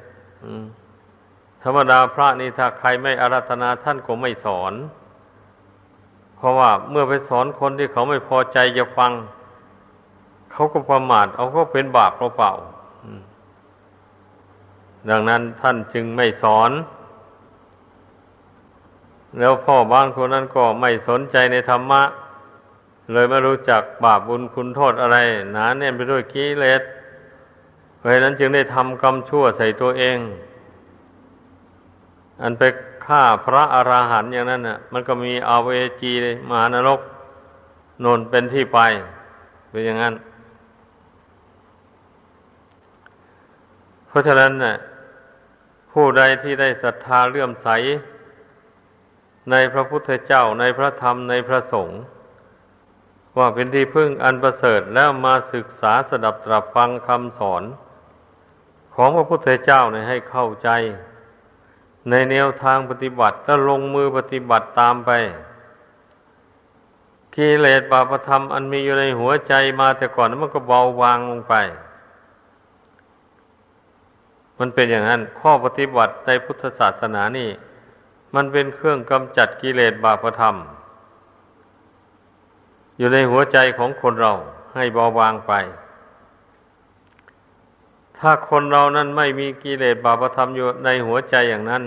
[1.62, 4.72] ธรรมดาพระนี่ถ้าใครไม่อารัธนาท่านก็ไม่สอน
[6.36, 9.12] เพราะว่าเมื่อไปสอนคนที่เขาไม่พอใจจะฟัง
[10.52, 16.70] เขาก็ประมาทเอาก็เป็นบาปเปล่าๆดังนั้นท่านจึงไม่สอน
[19.38, 22.02] แล้วพ่อบ้านคนนั้นก็ไม่สนใจในธรรมะ
[23.12, 25.16] เลยไม่รู้จักบาปบุญคุณโทษอะไร
[25.52, 26.82] หนาแน่นไปด้วยกิเลส
[27.98, 30.18] เพราะนั้นจึงได้ทำกรรมชั่วใส่ตัวเอง
[32.42, 32.62] อันไป
[33.06, 35.68] ฆ่าพระอราหันต์อย่างนั้นน่ะ มันก็มีอาเว
[36.00, 36.12] จี
[36.48, 37.00] มหานรก
[38.04, 38.78] นนเป็นที่ไป
[39.70, 40.14] เป็นอย่างนั้น
[44.08, 44.74] เพราะฉะนั้นน่ะ
[45.92, 47.68] ผู้ใดที่ได้ศรัทธาเลื่อมใส
[49.50, 52.00] ในพระพุทธเจ้าในพระธรรมในพระสงฆ์
[53.38, 57.62] ว่าเป็นที่พึ่งอันประเสริฐแล้วมาศึกษาสดับตรับฟังคำสอน
[58.94, 60.70] ของพระพุทธเจ้าเนี่ยให้เข้าใจ
[62.10, 65.10] ในแนวทางปฏิบัติก็ลงมือปฏิบัติตามไป
[67.34, 71.54] กิเลสบาปธรรมอันมีอยู่ในหัวใจมาแต่ก่อนมันก็เบาบางลงไป
[74.58, 77.48] มันเป็นอย่างนั้น ข้อปฏิบัติในพุทธศาสนานี่
[78.34, 80.56] มันเป็นเครื่องกำจัดกิเลสบาปธรรม
[82.98, 84.32] อยู่ในหัวใจของคนเรา
[84.74, 85.52] ให้เบาบางไป
[88.18, 91.84] ถ้าคนเรานั้นไม่มีกิเลสบาปธรรมอยู่ในหัวใจอย่างนั้น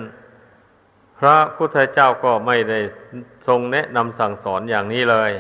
[1.20, 2.80] พระพุทธเจ้าก็ไม่ได้
[3.48, 5.32] ทรงแนะนำสั่งสอนอย่างนี้เลย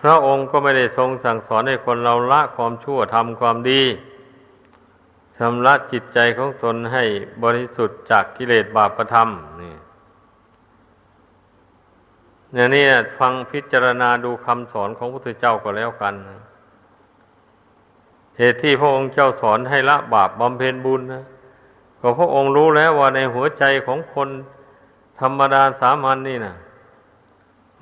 [0.00, 3.82] พระองค์ก็ไม่ได้ทรงสั่งสอนให้คนเราละความชั่วทำความดี
[5.42, 7.04] ชำระจิตใจของตนให้
[7.42, 9.28] บริสุทธิ์จากกิเลสบาปธรรม
[9.62, 9.74] นี่
[12.52, 12.84] เนี่ยนี่
[13.18, 16.14] ฟังพิจารณาดูคำสอนของพระพุทธเจ้าก็แล้วกัน
[18.38, 21.24] เหตุที่พระองค์เจ้าสอนให้ละบาปบำเพ็ญบุญนะ
[22.00, 24.28] ก็พระองค์รู้แล้วว่าในหัวใจของคน
[25.20, 26.54] ธรรมดาสามัญนนี่นะ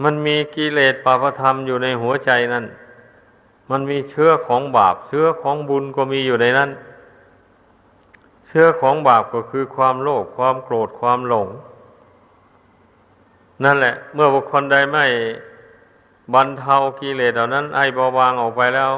[0.02, 2.64] มันมีกิเลสปาปธรรมอยู่ในหัวใจนั่น
[3.70, 6.70] มันมีเชื้อของบาป เชื้อของบุญก็มีอยู่ในนั้น
[8.48, 11.48] เชื้อของบาปก็คือความโลภความโกรธความหลง
[13.64, 15.06] นั่นแหละ เมื่อบุคคลใดไม่
[16.34, 18.92] บรรเทากิเลสเหล่านั้นให้เบาบางออกไปแล้ว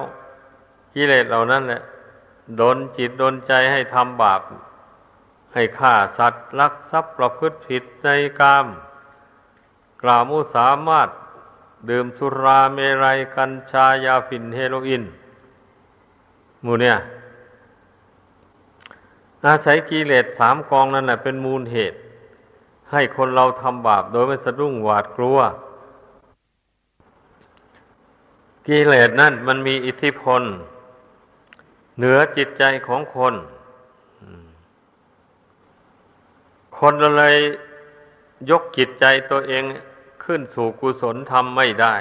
[0.95, 1.83] กิเลสเหล่านั้นแหละ
[2.61, 4.41] ดนจิตดนใจให้ทำบาป
[5.55, 8.09] ให้ฆ่าสัตว์ลักทรัพย์ประพฤติผิดใน
[8.41, 8.67] กาม
[10.03, 11.09] กล่าวมุสามารถ
[11.91, 15.05] ดื่มสุราเมรัยกัญชายาฝิ่นเฮโรอีน
[16.65, 16.97] มูเนี่ย
[19.47, 21.99] อาศัยกิเลสสามกองนั่นแหละเป็นมูลเหตุ
[22.93, 25.39] ให้คนเราทำบาปโดยไม่สะดุ้งหวาดกลัว
[28.67, 30.43] กิเลสนั่นมันมีอิทธิพล
[31.97, 33.35] เหนือจิตใจของคน
[36.79, 37.37] คนเลย
[38.51, 39.63] ยกจิตใจตัวเอง
[40.25, 41.95] ขึ้นสู่กุศลทำไม่ได้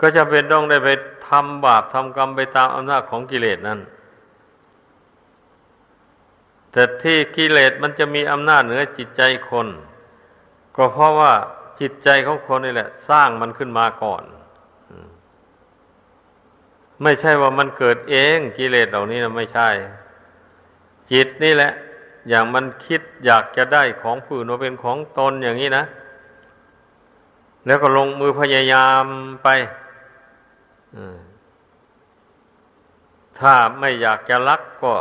[0.00, 0.88] ก็จะเป็นต้องได้ไป
[1.28, 3.80] ทำบาปทำกรรมไปตามอำนาจของกิเลสนั่น
[6.72, 9.68] แต่ที่กิเลสมันจะมีอำนาจเหนือจิตใจคน
[10.76, 11.32] ก็เพราะว่า
[11.80, 14.22] จิตใจของคนนี่แหละ สร้างมันขึ้นมาก่อน
[17.02, 19.68] ไม่ใช่ว่ามันเกิดเองกิเลสเหล่านี้นะไม่ใช่
[21.12, 21.72] จิตนี่แหละ
[22.28, 25.84] อย่างมันคิดอยากจะได้ของผู้อื่นมาเป็นของตนอย่างนี้นะ
[27.66, 29.04] แล้วก็ลงมือพยายาม
[29.42, 29.48] ไป
[33.38, 34.92] ถ้าไม่อยากจะรักก็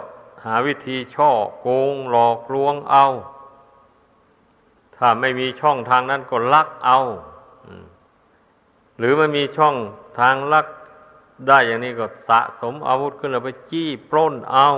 [0.44, 3.06] หาวิธีช่อโกงหลอกลวงเอา
[4.96, 7.00] ถ้าไม่มีช่องทางนั้นก็ลักเอา
[8.98, 9.76] หรือมันมีช่อง
[10.20, 10.68] ทางลัก
[11.48, 14.70] ได้อย่างนี้ก็สะสมอาวุธขึ้นแล้วไปจี้ปล้นเอา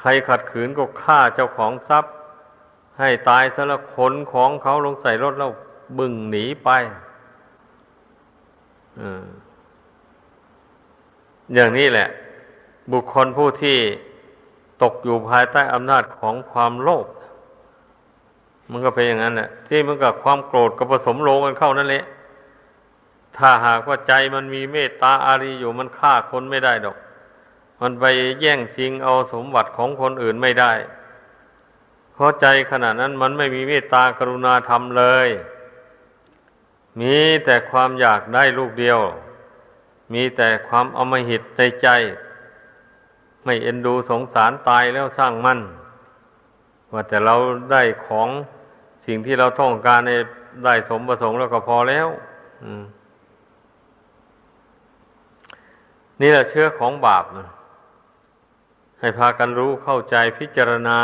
[0.00, 2.12] ใครขัดขืนก็ฆ่าเจ้าของทรัพย์
[2.98, 5.52] ให้ตายซะละขนของเขาลงใส่รถแล้ว
[5.98, 6.68] บึ่งหนีไป
[11.54, 12.08] อย่างนี้แหละ
[12.92, 13.78] บุคคลผู้ที่
[14.82, 17.06] ตกอยู่ภายใต้อำนาจของความโลภ
[18.70, 22.04] มันก็เป็นอย่างนั้นแหละที่มันกับความโกรธก็ผสมโลงกันเข้านั่นแหละ
[23.36, 26.96] ถ้าหากว่าใจมันมีเมตตาอารีอยู่มันฆ่าคนไม่ได้ดอก
[27.80, 28.04] มันไป
[28.40, 30.72] แย่งชิงเอาสมบัติของคนอื่นไม่ได้
[32.12, 35.28] เพราะใจขณะนั้นมันไม่มีเมตตากรุณาธรรมเลย
[37.00, 39.00] มีแต่ความอยากได้ลูกเดียว
[40.12, 41.88] มีแต่ความอมหิตในใจ
[43.46, 45.58] ไม่เอ็นดูสงสารตายแล้วสร้างมัน
[46.92, 47.34] ว่าแต่เรา
[47.72, 48.28] ได้ของ
[49.06, 50.12] สิ่งที่เราต้องการใน
[50.64, 52.08] ได้สมประสงค์แล้วก็พอแล้ว
[56.20, 57.48] นี่แหละเชื้อของบาปนะ
[59.00, 60.98] ให้พากันรู้เข้าใจพิจารณา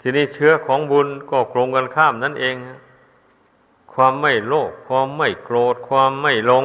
[0.00, 2.54] ทีนี้เชื้อของบุญก็ตรงกันข้ามนั่นเอง
[3.92, 6.64] ความไม่โลภความไม่โกรธ ความไม่หลง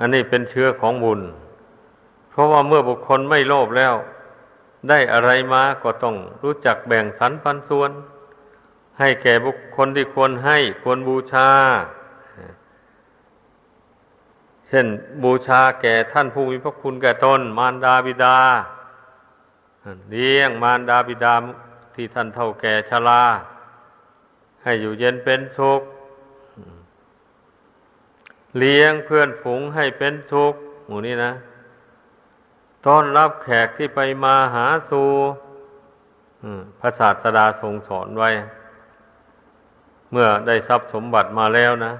[0.00, 1.20] อันนี้เป็นเชื้อของบุญ
[2.34, 3.94] เพราะว่าเมื่อบุคคลไม่โลภแล้ว
[4.88, 7.90] ได้อะไรมาก็ต้องรู้จักแบ่งสรรปันส่วน
[8.98, 11.50] ให้แก่บุคคลที่ควรให้ควรบูชา
[14.68, 14.86] เช่น
[15.22, 18.38] บูชาแก่ท่านผู้มีพระคุณแก่ตนมารดาบิดา
[20.10, 21.34] เลี้ยงมารดาบิดา
[21.94, 23.22] ที่ท่านเท่าแก่ชรา
[24.62, 25.82] ให้อยู่เย็นเป็นสุข
[28.58, 30.54] เลี้ยงเพื่อนฝูงให้เป็นสุข
[30.86, 31.32] หมู่นี้นะ
[32.86, 35.08] ต้อนรับแขกที่ไปมาหาสู่
[36.80, 38.30] พระศาสดาทรงสอนไว้
[40.10, 41.92] เมื่อได้ทรัพย์สมบัติมาแล้วนะ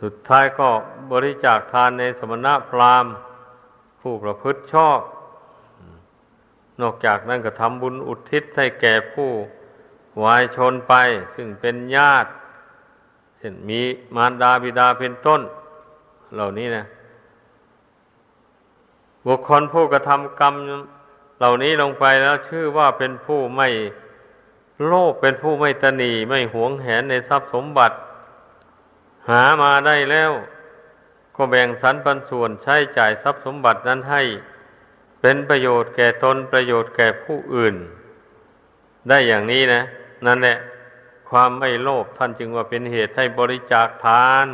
[0.00, 0.68] สุดท้ายก็
[1.12, 3.12] บริจาคทานในสมณะพราหมณ์
[4.00, 5.00] ผู้ประพฤติชอบ
[6.80, 9.30] นอกจากนั้นก็ทำบุญอุทิศให้แก่ผู้
[10.22, 10.94] วายชนไป
[11.34, 12.30] ซึ่งเป็นญาติ
[13.38, 13.80] เช่นมี
[14.16, 15.40] มารดาบิดาเป็นต้น
[16.34, 16.84] เหล่านี้นะ
[19.26, 20.54] บุคคลผู้กระทำกรรม
[21.38, 23.68] เหล่านี้ลงไปแล้วชื่อว่าเป็นผู้ไม่
[24.86, 27.96] โลภเป็นผู้ไม่ตนีไม่หวงแหนในทรัพย์สมบัติ
[29.28, 30.32] หามาได้แล้ว
[31.36, 34.22] ก็แบ่งสรรปันส่วนใช้จ่ายทรัพย์สมบัตินั้นให้
[35.20, 37.74] เป็นประโยชน์แก่ตนประโยชน์แก่ผู้อื่น
[39.08, 39.82] ได้อย่างนี้นะ
[40.26, 40.56] นั่นแหละ
[41.30, 44.46] ความไม่โลภท่านจึงว่าเป็นเหตุให้บริจาคทาน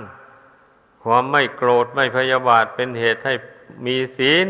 [1.04, 3.34] ความไม่โกรธไม่พยาบาทเป็นเหตุให้
[3.86, 4.46] มีศีล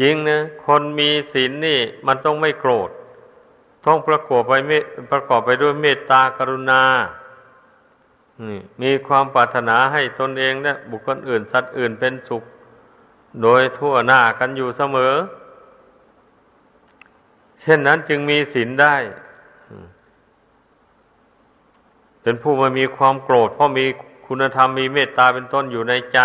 [0.00, 2.90] จริงนะคนมีศีลนี่ มันต้องไม่โกรธ
[3.86, 4.52] ต้องประกอบไป
[5.12, 6.82] ประกอบไปด้วยเมตตากรุณา
[8.82, 12.42] มีความปรารถนาให้ตนเองและบุคคลอื่นสัตว์อื่นเป็นสุข
[13.42, 15.14] โดยทั่วหน้ากันอยู่เสมอ
[17.60, 18.96] เช่นนั้นจึงมีศีลได้
[22.22, 23.86] เป็นผู้มามีความโกรธ เพราะมี
[24.26, 26.20] คุณธรรมมีเมตตาเป็นต้นอยู่ในใจ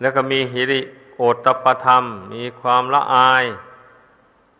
[0.00, 0.80] แล้วก็มีหิริ
[1.16, 3.44] โอตปธรรม มีความละอาย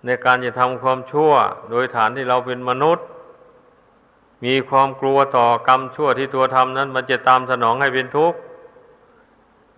[0.05, 1.32] ในการจะทำความชั่ว
[1.70, 3.07] โดยฐานที่เราเป็นมนุษย์
[4.45, 8.39] มีความกลัวต่อกรรมชั่วที่ตัวทำนั้น มันจะตามสนองให้เป็นทุกข์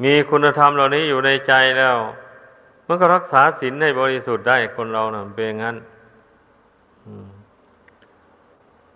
[0.05, 1.97] มีคุณธรรมเหล่านี้อยู่ในใจแล้ว
[2.87, 5.77] มันก็รักษาศีลให้บริสุทธิ์ได้คนเรานะ่ะเป็นงั้น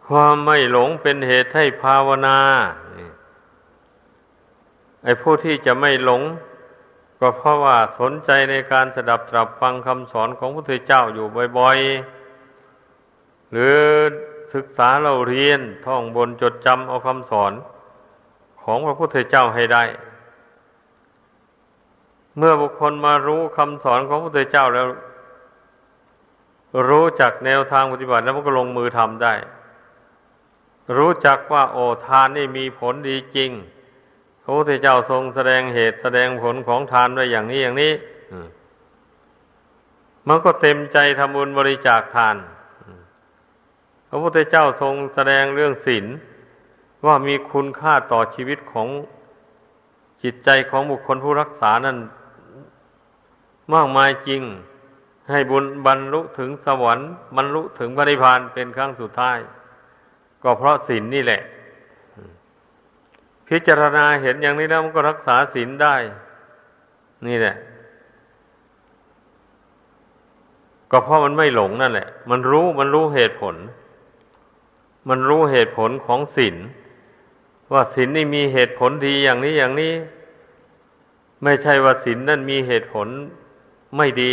[0.06, 2.38] ความไม่หลงเป็นเหตุให้ภาวนา
[5.04, 6.22] ไอ้ผู้ที่จะไม่หลง
[7.26, 11.26] ก็เพราะว่าสนใจในการสดับตรับฟังคำสอนของพระพุทธเจ้าอยู่
[11.58, 13.78] บ่อยๆ หรือ
[14.54, 17.52] ศึกษาเราเรียนท่องบนจดจำเอาคำสอน
[18.62, 19.84] ของพระพุทธเจ้าให้ได้
[22.36, 24.86] เมื่อบุคคลมารู้คำสอนของพระพุทธเจ้าแล้ว
[26.88, 29.34] รู้จักแนวทางปฏิบัติแล้วมันก็ลงมือทำได้
[30.96, 33.52] รู้จักว่าโอทานนี่มีผลดีจริง
[34.46, 37.92] พระพุทธเจ้าทรงแสดงเหตุแสดงผลของทานไว้อย่างนี้อย่างนี้
[40.28, 42.36] มันก็เต็มใจทำบุญบริจาคทาน
[44.08, 46.06] พระพุทธเจ้าทรงแสดงเรื่องศีล
[47.06, 48.88] ว่ามีคุณค่าต่อชีวิตของ
[50.22, 51.98] จิตใจของบุคคลผู้รักษานั้น
[53.72, 54.42] มากมายจริง
[55.30, 59.38] ให้บุญบรรลุถึงสวรรค์บรรลุถึงพระนิพพานเป็นครั้งสุดท้าย
[60.42, 61.40] ก็เพราะศีลนนี่แหละ
[63.48, 65.96] พิจารณาเห็นอย่างนี้แล้วมันก็รักษาศีลได้
[67.26, 67.56] นี่แหละ
[70.90, 73.56] ก็เพราะมันไม่หลงนั่นแหละ มันรู้มันรู้เหตุผล
[75.08, 76.56] มันรู้เหตุผลของศีล
[77.72, 79.92] ว่าศีลนี่มีเหตุผลดีอย่างนี้อย่างนี้
[81.42, 83.08] ไม่ใช่ว่าศีลนั่นมีเหตุผล
[83.96, 84.32] ไม่ดี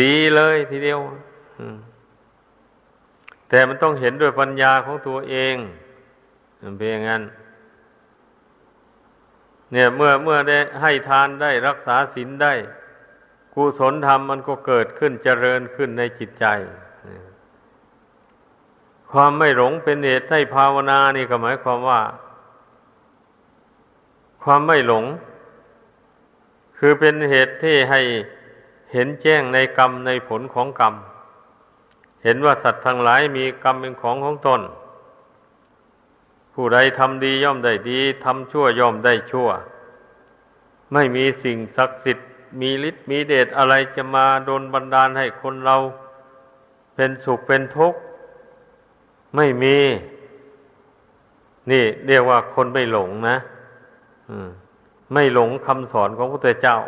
[0.00, 1.00] ดีเลยทีเดียว
[3.48, 5.54] แต่มันต้องเห็นด้วยปัญญาของตัวเอง
[6.78, 7.22] เป็นอย่างนั้น
[9.72, 12.54] เนี่ยเมื่อเมื่อได้ให้ทานได้รักษาศีลได้
[13.54, 16.46] กุศลธรรมมันก็เกิดขึ้นเจริญขึ้นในจิตใจ
[19.10, 22.00] ความไม่หลงเป็นเหตุให้ภาวนานี่ก็หมายความว่า
[24.42, 25.04] ความไม่หลง
[26.78, 28.00] คือเป็นเหตุที่ให้
[28.92, 30.94] เห็นแจ้งในกรรมในผลของกรรม
[32.24, 34.60] เห็นว่าสัตว์ทั้งหลายมีกรรมเป็นของของตน
[36.62, 39.48] ผู้ใดทำดีย่อมได้ดีทำชั่วย่อมได้ชั่ว
[40.92, 42.28] ไม่มีสิ่งศักดิ์สิทธิ์
[42.60, 45.76] มีฤทธิ์มีเดชอะไรจะมาโดนบันดาลให้คนเรา
[46.94, 48.00] เป็นสุขเป็นทุกข์
[49.36, 49.78] ไม่มี
[51.70, 53.36] นี่เรียกว่าคนไม่หลงนะ
[55.12, 56.78] ไม่หลงคำสอนของพระพุทธเจ้า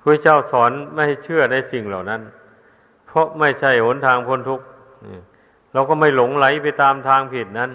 [0.00, 2.20] พระเจ้าสอนไม่ให้เชื่อในสิ่งเหล่านั้น
[3.06, 4.64] เพราะไม่ใช่หนทางพ้นทุกข์
[5.72, 7.72] เราก็ไม่หลงไหลไปตามทางผิดนั้น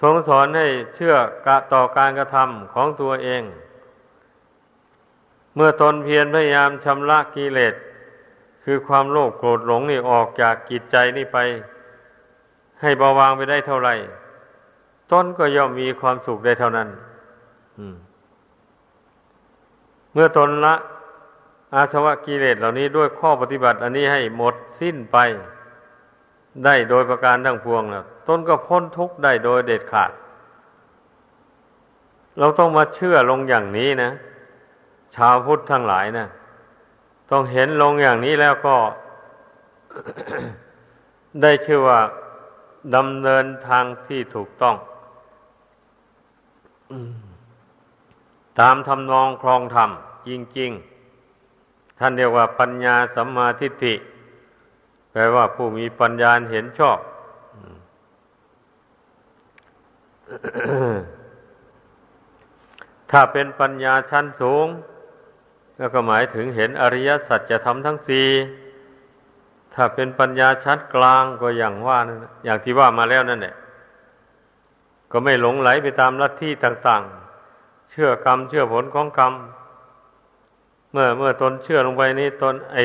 [0.00, 1.14] ทรงสอนให้เชื่อ
[1.46, 3.42] กะต่อการกระทำของตัวเอง
[5.54, 7.74] เมื่อตนเพียรพยายามชำระกิเลส
[8.64, 11.38] คือความโลภโกรธหลงนี่ออกจากกิจใจนี่ไป
[12.80, 13.94] ให้เบาบางไปได้เท่าไหร่
[15.12, 16.88] ต้นก็ย่อมมีความสุขได้เท่านั้น
[20.12, 20.74] เมื่อตนละ
[21.74, 25.16] อาสวะกิเลสเหล่านี้ด้วยข้อปฏิบัติ อันนี้ให้หมดสิ้นไป
[26.64, 30.10] ได้โดยประการทั้งพวงแล้วต้นก็พ้นทุกข์ได้โดยเด็ดขาด
[32.38, 34.10] เราต้องมาเชื่อลงอย่างนี้นะ
[35.16, 36.26] ชาวพุทธทั้งหลายนะ
[37.30, 38.76] ต้องเห็นลงอย่างนี้แล้วก็
[41.42, 42.00] ได้ชื่อว่า
[42.96, 44.76] ดำเนินทางที่ถูกต้อง
[48.60, 49.90] ตามทำนองครองธรรม
[50.28, 50.70] จริง
[51.36, 53.94] ๆ ท่านเรียกว่าปัญญาสัมมาทิฏฐิ
[55.16, 56.98] แปลว่าผู้มีปัญญาเห็นชอบ
[63.10, 64.66] ถ้าเป็นปัญญาชั้นสูง
[65.94, 68.28] ก็หมายถึงเห็นอริยสัจจะทำทั้งสี่
[69.74, 73.54] ถ้าเป็นปัญญาชั้นกลางก็อย่างว่านั่นอย่างที่ว่ามาแล้วนั่นแหละ
[75.10, 77.02] ก็ไม่หลงไหลไปตามลัทธิต่าง
[77.46, 79.32] ๆ เชื่อกรรม เชื่อผลของกรรม
[80.92, 82.78] เมื่อเมื่อตนเชื่อลงไปนี้ตนไอ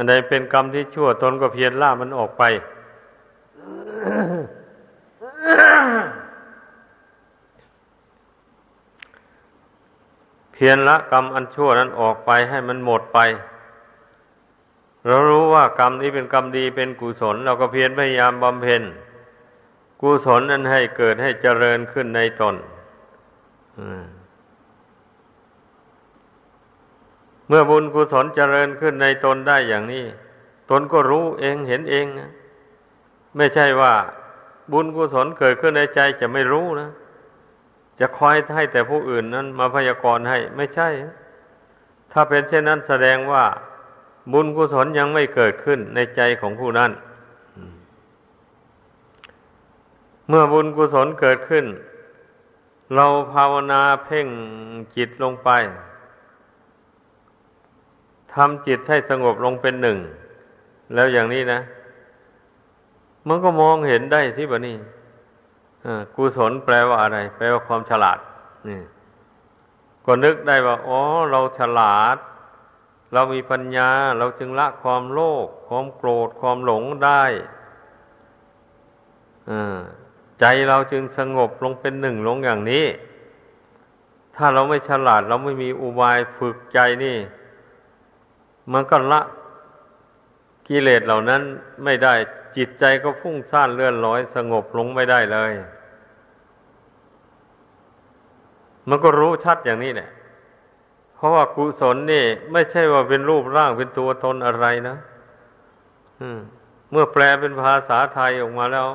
[0.00, 2.42] ันใดเป็นกรรมที่ชั่วตนก็เพียรล่ามันออกไป
[10.52, 13.18] เพียรละกรรมอันชั่วนั้นออกไปให้มันหมดไป
[15.06, 18.82] เรารู้ว่ากรรมนี้เป็นกรรมดีเป็นกุศล เราก็เพียรพยายามบำเพ็ญ
[20.00, 22.54] กุศลนั้นให้เกิดให้เจริญขึ้นในตน
[27.48, 30.04] เมื่อบุญกุศลเจริญขึ้นในตนได้อย่างนี้
[30.70, 32.30] ตนก็รู้เองเห็นเองนะ
[33.36, 33.94] ไม่ใช่ว่า
[34.72, 36.90] บุญกุศลเกิดขึ้นในใจจะไม่รู้นะ
[38.00, 40.88] จะคอยให้แต่ผู้อื่นนั้น มาพยากรณ์ให้ไม่ใช่
[42.12, 43.44] ถ้าเป็นเช่นนั้นแสดงว่า
[44.32, 46.90] บุญกุศลยังไม่เกิดขึ้นในใจของผู้นั้น
[50.28, 51.66] เมื่อบุญกุศลเกิดขึ้น
[52.94, 54.28] เราภาวนาเพ่ง
[54.96, 55.50] จิตลงไป
[58.34, 59.98] ทำจิตให้สงบลงเป็นหนึ่ง
[60.94, 61.60] แล้วอย่างนี้นะ
[63.28, 64.76] มันก็มองเห็นได้สิบะนี่
[66.14, 68.18] กุศลแปลว่าอะไร แปลว่าความฉลาด
[68.68, 68.80] นี่
[70.04, 71.00] ก็นึกได้ว่าอ๋อ
[71.30, 72.16] เราฉลาด
[73.12, 77.22] เรามีปัญญา เราจึงละความโลภความโกรธความหลงได้
[80.40, 82.86] ใจเราจึงสงบลงเป็นหนึ่งลงอย่างนี้
[84.36, 87.16] ถ้าเราไม่ฉลาด เราไม่มีอุบายฝึกใจนี่
[88.72, 89.20] มันก็ละ
[90.68, 91.42] กิเลสเหล่านั้น
[91.84, 92.14] ไม่ได้
[92.56, 95.52] จิตใจก็ฟุ้งซ่านเลื่อนลอย สงบลงไม่ได้เลย
[98.88, 100.10] มันก็รู้ชัดอย่างนี้แหละ
[101.14, 104.96] เพราะว่ากุศลนี่ ไม่ใช่ว่าเป็นรูปร่างเป็นตัวตนอะไรนะ
[106.90, 108.88] เมื่อแปลเป็นภาษาไทยออกมาแล้ว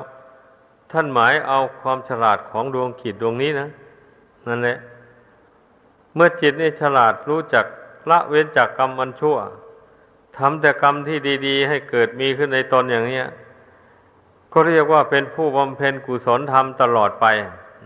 [0.92, 3.68] ท่านหมายเอาความฉลาดของดวงขีดดวงนี้นะ
[4.46, 4.78] นั่นแหละ
[6.14, 7.64] เมื่อจิตนี่ฉลาดรู้จัก
[8.10, 9.36] ละเว้นจากกรรมมันชั่ว
[10.38, 13.22] ทำแต่กรรมที่ดี ๆ ให้เกิดมีขึ้นในตนอย่างนี้
[14.52, 17.26] ก็เรียกว่าเป็นผู้บำเพ็ญกุศลธรรมตลอดไป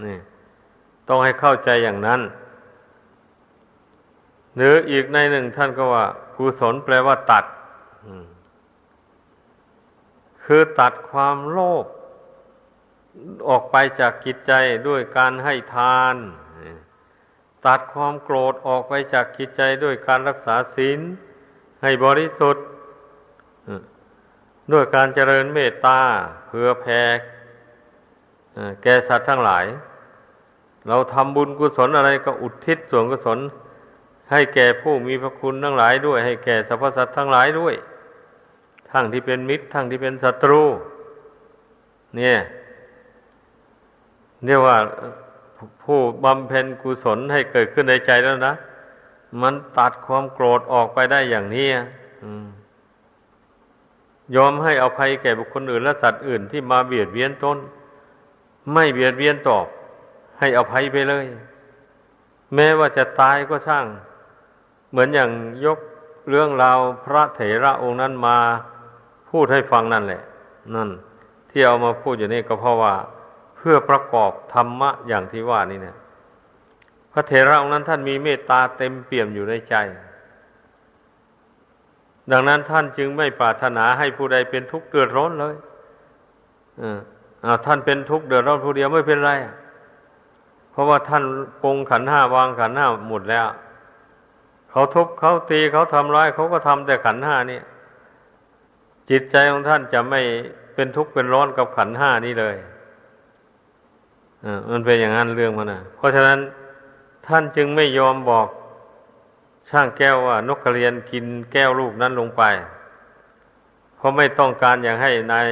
[0.04, 0.18] นี่
[1.08, 2.20] ต้องให้เข้าใจอย่างนั้น
[4.56, 6.04] หรืออีกในหนึ่งท่านก็ว่า
[6.36, 7.44] กุศลแปลว่าตัด
[10.44, 11.86] คือตัดความโลภ
[13.48, 14.52] ออกไปจากกิจใจ
[14.88, 16.16] ด้วยการให้ทาน
[17.66, 21.00] ตัดความโกรธออกไปจากกิจใจด้วยการรักษาศีล
[21.82, 22.64] ให้บริสุทธิ์
[24.72, 26.00] ด้วยการเจริญเมตตา
[26.46, 27.00] เพื่อแผ่
[28.82, 29.64] แก่สัตว์ทั้งหลาย
[30.88, 33.38] เราทำบุญกุศลอะไรก็อุทิศส่วนกุศล
[34.30, 37.74] ให้แก่ผู้มีพระคุณทั้งหลายด้วย ให้แก่สรรพสัตว์ทั้งหลายด้วย
[38.90, 40.62] ทั้งที่เป็นมิตร ทั้งที่เป็นศัตรู
[42.16, 42.38] เนี่ย
[44.44, 44.76] เรียกว่า
[45.82, 48.54] ผู้บำเพ็ญกุศลให้เกิดขึ้นในใจแล้วนะ
[49.42, 51.68] มันตัดความโกรธออกไปได้อย่างนี้
[54.36, 57.58] ยอมให้อภัยแก่บุคคลอื่นและสัตว์อื่นที่มาเบียดเบียนตน
[58.72, 59.66] ไม่เบียดเบียนตอบ
[60.38, 61.26] ให้อภัยไปเลย
[62.54, 63.86] แม้ว่าจะตายก็ช่าง
[64.90, 65.30] เหมือนอย่าง
[65.64, 65.78] ยก
[66.28, 68.38] เรื่องราวพระเถระองค์นั้นมา
[69.30, 70.22] พูดให้ฟังนั่นแหละ
[70.74, 70.90] นั่น
[71.50, 72.94] ที่เอามาพูดอยู่นี่ก็เพราะว่า
[73.56, 75.96] เพื่อประกอบธรรมะอย่างที่ว่านี่เนี่ย
[77.12, 79.74] พระเถระองค์นั้นท่านมีเมตตาเต็มเปี่ยมอยู่ในใจ
[82.32, 85.54] ดังนั้นท่านจึงไม่ปรารถนาให้ผู้ใดเป็นทุกข์เดือดร้อนเลย
[87.44, 89.32] อ่าท่านเป็นทุกข์เดือดร้อนผู้เดียวไม่เป็นไร
[90.70, 91.22] เพราะว่าท่าน
[91.62, 93.46] ปงขันห้าวางขันห้าหมดแล้ว
[94.70, 97.60] เขาทุบเขาตีเขาทำร้ายเขาก็ทำแต่ขันห้านี่
[99.10, 100.20] จิตใจของท่านจะไม่
[100.74, 102.56] เป็นทุกข์เป็นร้อนกับขันห้านี้เลย
[104.44, 106.38] อ่ามันเป็นอย่างนั้นเรื่องมันนะเพราะฉะนั้น
[107.28, 108.48] ท่านจึงไม่ยอมบอก
[109.70, 112.42] ช่างแก้วว่านกกระเรียนกินแก้วลูกนั้นลงไป
[113.96, 115.48] เพราะไม่ต้องการอย่างให้นาย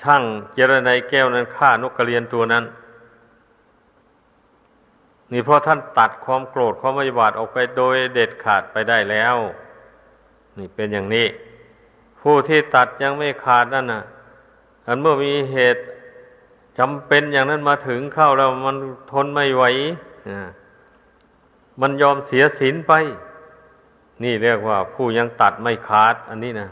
[0.00, 0.22] ช่าง
[0.54, 2.64] เจรนายแก้วนั้นฆ่านกกระเรียนตัวนั้น
[5.32, 9.36] นี่เพราะท่านตัดความโกรธความไม่บาดออกไปโดยเด็ดขาดไปได้แล้ว
[10.58, 11.26] นี่เป็นอย่างนี้
[12.20, 14.02] ผู้ที่ตัดยังไม่ขาดนั่นน่ะ
[14.86, 15.82] อันเมื่อมีเหตุ
[16.78, 18.76] จำเป็นอย่างนั้นมาถึงเข้าแล้วมัน
[19.10, 19.64] ทนไม่ไหว
[21.80, 22.92] มันยอมเสียศีลไป
[24.22, 26.68] นี่เรียกว่า ผู้ยังตัดไม่ขาด อันนี้นะ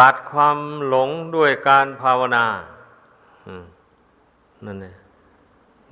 [0.00, 0.58] ตัดความ
[0.88, 2.46] หลงด้วยการภาวนา
[4.64, 4.96] นั่นเอง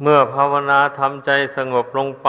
[0.03, 2.29] เมื่อภาวนาทำใจสงบลงไป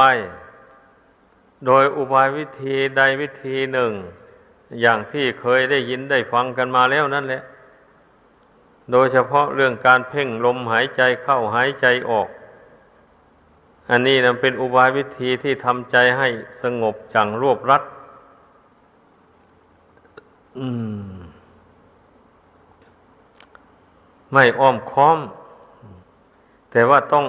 [1.65, 3.91] โดยอุบายวิธีใดวิธีหนึ่ง
[4.82, 7.41] อย่างที่เคยได้ยินได้ฟังกันมาแล้วนั่นแหละ
[8.91, 12.28] โดยเฉพาะเรื่องการเพ่งลมหายใจเข้าหายใจออก
[13.91, 16.28] อันนี้นะเป็นอุบายวิธีที่ทำใจให้
[16.61, 17.84] สงบจังรวบรัด
[20.97, 20.99] ม
[24.34, 25.20] ไม่อ้อมค้อม
[26.72, 27.26] แต่ว่าต้อง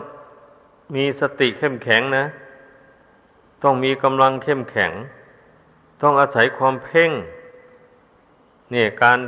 [0.94, 2.24] มีสติเข้มแข็งนะ
[3.62, 4.92] ต้องมีกำลังเข้มแข็ง
[6.02, 7.10] ต้องอาศัยความเพ่ง
[8.70, 9.18] เนี่ยการ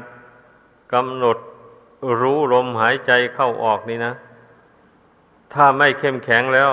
[0.93, 1.39] กำหนด
[2.21, 4.13] รู้ลมหายใจเข้าออกนี่นะ
[5.53, 6.71] ถ้าไม่เข้มแข็งแล้ว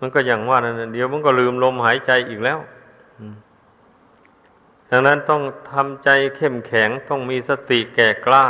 [0.00, 2.58] มันก็อย่างว่านั่นเดี๋ยวมันก็ลืมลมหายใจอีกแล้ว
[4.90, 8.46] ดังนั้นต้องทำใจเข้มแข็งต้องมีสติแก่กล้า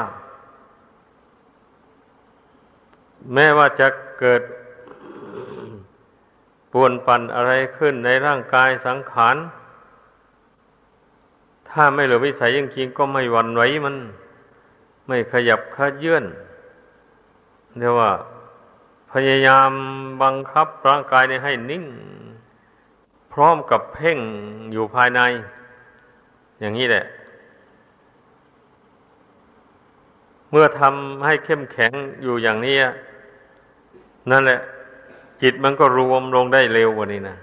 [3.34, 3.88] แม้ว่าจะ
[4.20, 4.42] เกิด
[6.72, 9.36] ปวนปั่นอะไรขึ้นในร่างกายสังขาร
[11.78, 13.96] ถ้าไม่เหลือวิสัยจริงๆก็ไม่หวั่นไหวมัน
[15.06, 16.24] ไม่ขยับขยื่น
[17.78, 18.10] เรียกว่า
[19.12, 19.70] พยายาม
[20.22, 21.84] บังคับร่างกายให้นิ่ง
[23.32, 24.18] พร้อมกับเพ่ง
[24.72, 25.20] อยู่ภายใน
[26.60, 27.04] อย่างนี้แหละ
[30.50, 32.76] เมื่อทำให้เข้มแข็งอยู่อย่างนี้
[34.30, 34.60] นั่นแหละ
[35.42, 37.36] จิตมันก็รวมลงได้เร็วกว่านี้นะ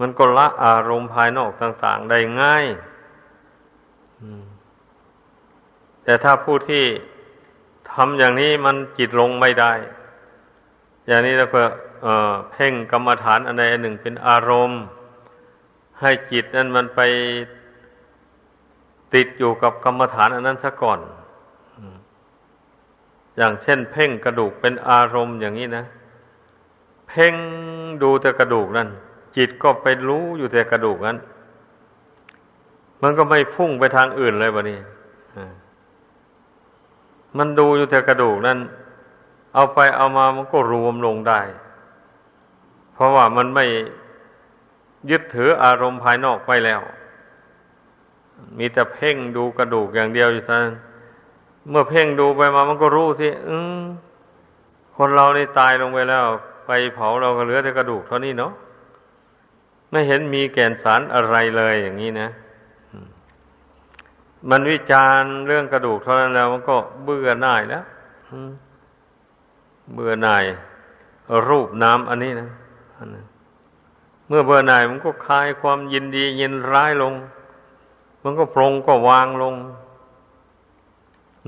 [0.00, 2.66] มันก็ละอารมณ์ภายนอกต่าง ๆ ได้ง่าย
[6.04, 6.84] แต่ถ้าผู้ที่
[7.92, 9.72] ทำอย่างนี้มันจิตลงไม่ได้
[11.06, 11.66] อย่างนี้แล้วเพื่อ
[12.52, 14.82] เพ่งกรรมฐานอันใดอันหนึ่งเป็นอารมณ์
[16.00, 17.00] ให้จิตนั้นมันไป
[19.14, 21.00] ติดอยู่กับกรรมฐานอันนั้นซะก่อน
[23.36, 25.84] อย่างเช่น เพ่งกระดูกเป็นอารมณ์อย่างนี้นะ
[27.08, 27.34] เพ่ง
[28.02, 28.88] ดูแต่กระดูกนั่น
[29.36, 31.18] จิตก็ไปรู้อยู่แต่กระดูกนั้น
[33.02, 34.80] มันก็ไม่พุ่งไปทางอื่นเลยบะนี่
[37.38, 38.58] มันดูอยู่แต่กระดูกนั่น
[39.54, 41.40] เอาไปเอามามันก็รวมลงได้
[42.94, 43.64] เพราะว่ามันไม่
[45.10, 46.80] ยึดถืออารมณ์ภายนอกไปแล้ว
[48.58, 50.66] มีแต่เพ่งดูกระดูกอย่างเดียวอยู่ท่าน
[51.68, 53.56] เมื่อเพ่งดูไปมามันก็รู้สิอื
[54.96, 56.24] คนเรานี่ตายลงไปแล้ว
[56.66, 58.52] ไปเผาเราก็เหลือแต่กระดูกเท่านี้เนาะ
[59.90, 62.28] ไม่เห็นมีแก่นสารอะไรเลยอย่างนี้นะ
[64.50, 67.84] มันวิจารณ์เรื่องกระดูกเท่านั้นแล้ว มันก็เบื่อหน่ายแล้ว
[69.94, 70.44] เบื่อหน่าย
[71.48, 72.48] รูปน้ำอันนี้นะ
[74.28, 77.14] เมื่อเบื่อหน่ายมันก็คลายความยินดี ยินร้ายลง
[78.22, 79.54] มันก็ปรงก็วางลง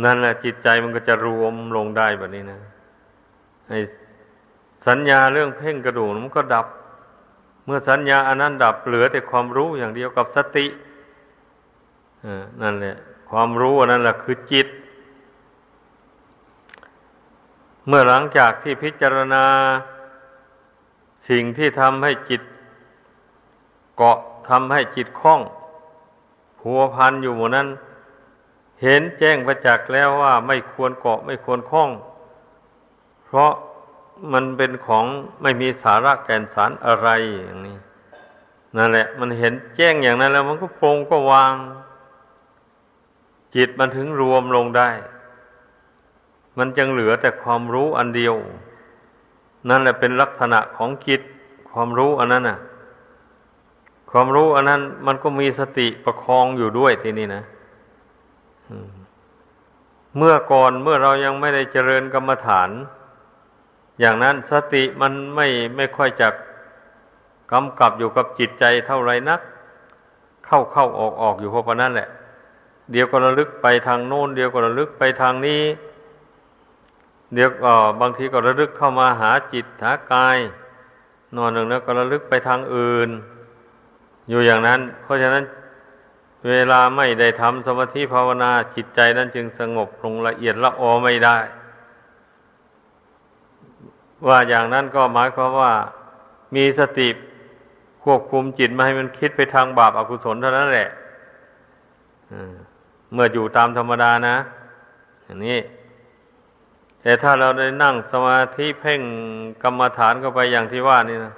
[0.05, 2.61] นั่นแหละจิตใจมันก็จะรวมลงได้แบบนี้นะ
[3.69, 3.73] ไอ
[4.87, 6.67] สัญญาเรื่องเพ่งกระดูกมันก็ดับ
[7.65, 10.67] เมื่อสัญญาอันนั้นดับเหลือแต่ความรู้อย่างเดียวกับสติ
[12.63, 12.97] นั่นแหละ
[13.31, 14.69] ความรู้อันนั้นแหละคือจิต
[17.87, 19.45] เมื่อหลังจากที่พิจารณา
[21.29, 22.43] สิ่งที่ทำให้จิต
[23.97, 24.19] เกาะ
[24.49, 25.41] ทำให้จิตคล้อง
[26.63, 27.69] หัวพันอยู่หมดนั้น
[28.83, 31.91] เห็นแจ้งประจักษ์แล้วว่าไม่ควรเกาะไม่ควรคล้อง
[33.25, 33.53] เพราะ
[34.33, 35.05] มันเป็นของ
[35.43, 37.09] ไม่มีสาระแก่นสารอะไร
[37.45, 37.79] อย่างนี้
[38.77, 41.53] นั่นแหละ มันเห็นแจ้งอย่างนั้นแล้วมันก็โปรงก็วาง
[43.55, 44.91] จิตมันถึงรวมลงได้
[46.59, 48.35] มันจึงเหลือแต่ความรู้อันเดียว
[49.69, 51.21] นั่นแหละเป็นลักษณะของจิต
[51.71, 52.59] ความรู้อันนั้นน่ะ
[54.11, 57.43] ความรู้อันนั้น มันก็มีสติประคองอยู่ด้วยทีนี้นะ
[60.17, 62.71] เมื่อก่อนเมื่อเรายังไม่ได้เจริญกรรมฐาน
[64.01, 65.47] อย่างนั้นสติมันไม่
[65.77, 66.29] ไม่ค่อยจะ
[67.53, 69.41] กำกับอยู่กับจิตใจเท่าไรนัก
[70.47, 72.09] เข้าเข้าออกออกอยู่เพราะนั้นแหละ
[72.91, 75.63] เดี๋ยวก็ระลึกไปทางโน้น เดี๋ยวก็ระลึกไปทางนี้
[77.35, 80.39] เดี๋ยวก็บางทีก็ระลึกเข้ามาหาจิตหากาย
[81.37, 83.11] นอนหนึ่งแล้วก็ระลึกไปทางอื่น
[84.29, 85.45] อยู่อย่างนั้น เพราะฉะนั้น
[86.49, 91.39] เวลาไม่ได้ทำสมาธิภาวนาจิตใจนั้นจึงสงบลงละเอียดละออไม่ได้
[94.27, 95.73] ว่าอย่างนั้นก็หมายความว่า
[96.55, 97.09] มีสติ
[98.05, 100.89] ควบคุมจิตไม่ให้มันคิดไปทางบาปอากุศลเท่านั้นแหละ
[103.13, 104.37] เมื่ออยู่ตามธรรมดานะ
[105.25, 105.59] อย่างนี้
[107.03, 109.03] แต่ถ้าเราได้นั่งสมาธิเพ่ง
[109.63, 111.35] กรรมฐานเข้าไปอย่างที่ว่านี่นะ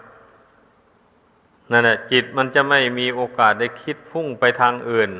[1.70, 5.10] นั่นแหละจิตมันจะไม่มีโอกาสได้คิดพุ่งไปทางอื่น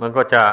[0.00, 0.44] มันก็จะ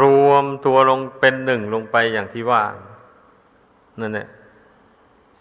[0.00, 2.62] รวมตัวลงเป็นหนึ่งลงไปอย่างที่ว่า
[4.00, 4.28] นั่นแหละ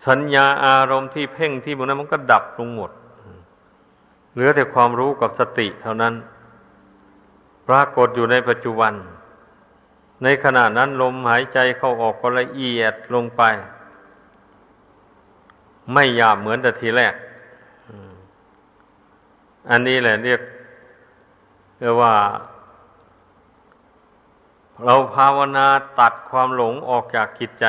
[0.06, 2.92] สัญญาอารมณ์ที่เพ่งที่มันนั้นมันก็ดับลงหมด
[4.34, 6.14] เหลือแต่ความรู้กับสติเท่านั้น
[7.68, 8.94] ปรากฏอยู่ในปัจจุบัน
[10.24, 13.42] ในขณะนั้นลมหายใจเข้าออกก็ละเอียดลงไป
[15.94, 17.14] ไม่หยาบเหมือนแต่ทีแรก
[19.70, 20.42] อันนี้แหละเรียก
[21.80, 22.14] เรียกว่า
[24.86, 25.68] เราภาวนา
[26.00, 27.66] ตัดความหลงออกจากจิตใจ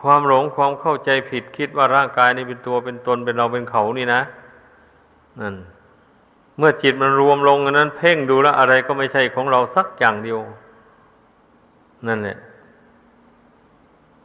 [0.00, 4.20] ความหลงความเข้าใจผิดคิดว่าร่างกายนี้เป็นตัวเป็นตนเป็นเราเป็นเขานี่นะ
[5.40, 5.54] นั่น
[6.58, 10.38] เมื่อจิตมันรวมลงนั้น เพ่งดูแล้วอะไรก็ไม่ใช่ของเราสักอย่างเดียว
[12.06, 12.36] นั่นแหละ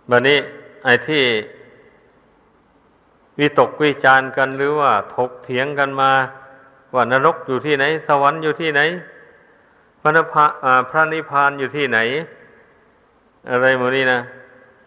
[0.09, 0.37] บัดนี้
[0.83, 1.23] ไอ้ที่
[3.39, 6.11] วิตกวิจารกันหรือว่าถกเถียงกันมา
[6.93, 8.81] ว่านรกอยู่ที่ไหน สวรรค์อยู่ที่ไหน
[10.01, 10.23] พระ
[10.89, 11.99] พระนิพพานอยู่ที่ไหน
[13.49, 14.19] อะไรหมดนี้นะ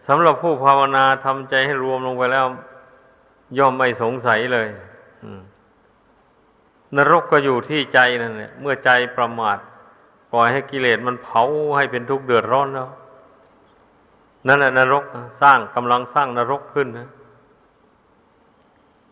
[0.07, 2.45] สำหรับผู้ภาวนาทำใจให้รวมลงไปแล้ว
[3.57, 4.67] ย่อมไม่สงสัยเลย
[6.95, 9.57] นรกก็อยู่ที่ใจนั่นแหละเมื่อใจประมาท
[10.31, 11.43] ปล่อยให้กิเลสมันเผา
[11.77, 12.89] ให้เป็นทุกข์เดือดร้อนแล้ว
[14.47, 15.03] นั่นแหละนรก
[15.41, 17.09] สร้างกำลังสร้างนรกขึ้นนะ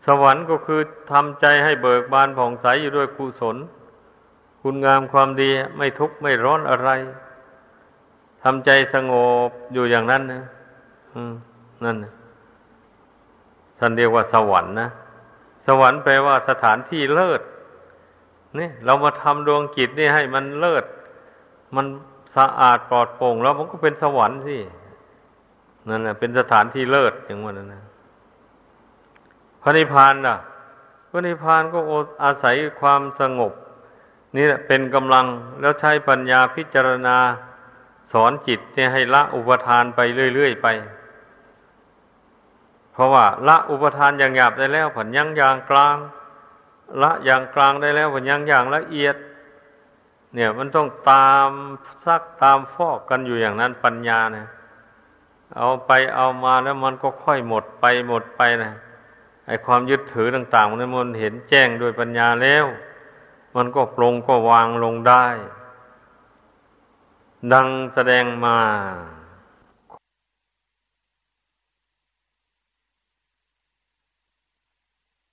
[0.05, 0.79] สวรรค์ก็คือ
[1.11, 3.57] ทำใจให้เบิกบานผ่องใสอยู่ด้วยกุศล
[4.61, 6.89] คุณงามความดีไม่ทุกข์ไม่ร้อนอะไร
[8.43, 9.13] ทำใจสง
[9.47, 10.45] บอยู่อย่างนั้นนะ
[11.83, 11.97] นั่น
[13.79, 14.89] ท่านเรียกว่าสวรรค์นะ
[15.65, 17.41] สวรรค์แปลว่าสถานที่เลิศ
[18.59, 20.85] นี่เรามาทำดวงจิตนี่ให้มันเลิศ
[21.75, 21.85] มัน
[22.35, 24.57] สะอาดปลอดโปร่งแล้วมันก็เป็นสวรรค์สิ
[25.89, 27.83] นั่นแหละเป็นสถานที่เลิศอย่างว่านั้นนะ
[29.61, 30.35] พระนิพพานล่ะ
[31.09, 31.79] พระนิพพานก็
[32.23, 33.53] อาศัยความสงบ
[34.35, 35.25] นี่แหละเป็นกำลัง
[35.61, 37.17] แล้วใช้ปัญญาพิจารณา
[38.11, 39.99] สอนจิตเนี่ยให้ละอุปทานไป
[40.35, 40.67] เรื่อยๆไป
[42.95, 45.97] เพราะว่าละอุปทานอย่างหยาบได้แล้วผันยังอย่างกลาง
[47.01, 49.15] ละอย่างกลางได้แล้วผันยังอย่างละเอียด
[50.33, 51.49] เนี่ยมันต้องตาม
[52.05, 54.47] ซักตามฟอกกันอยู่อย่างนั้นปัญญาเนี่ย
[55.57, 58.73] เอาไปเอามาแล้วมันก็ค่อยหมดไปหมดไปนะ
[59.47, 62.65] ไอความยึดถือต่างๆมันมันเห็นแจ้งโดยปัญญาแล้ว
[63.55, 65.25] มันก็ปรงก็วางลงได้
[67.53, 68.57] ดังแสดงมา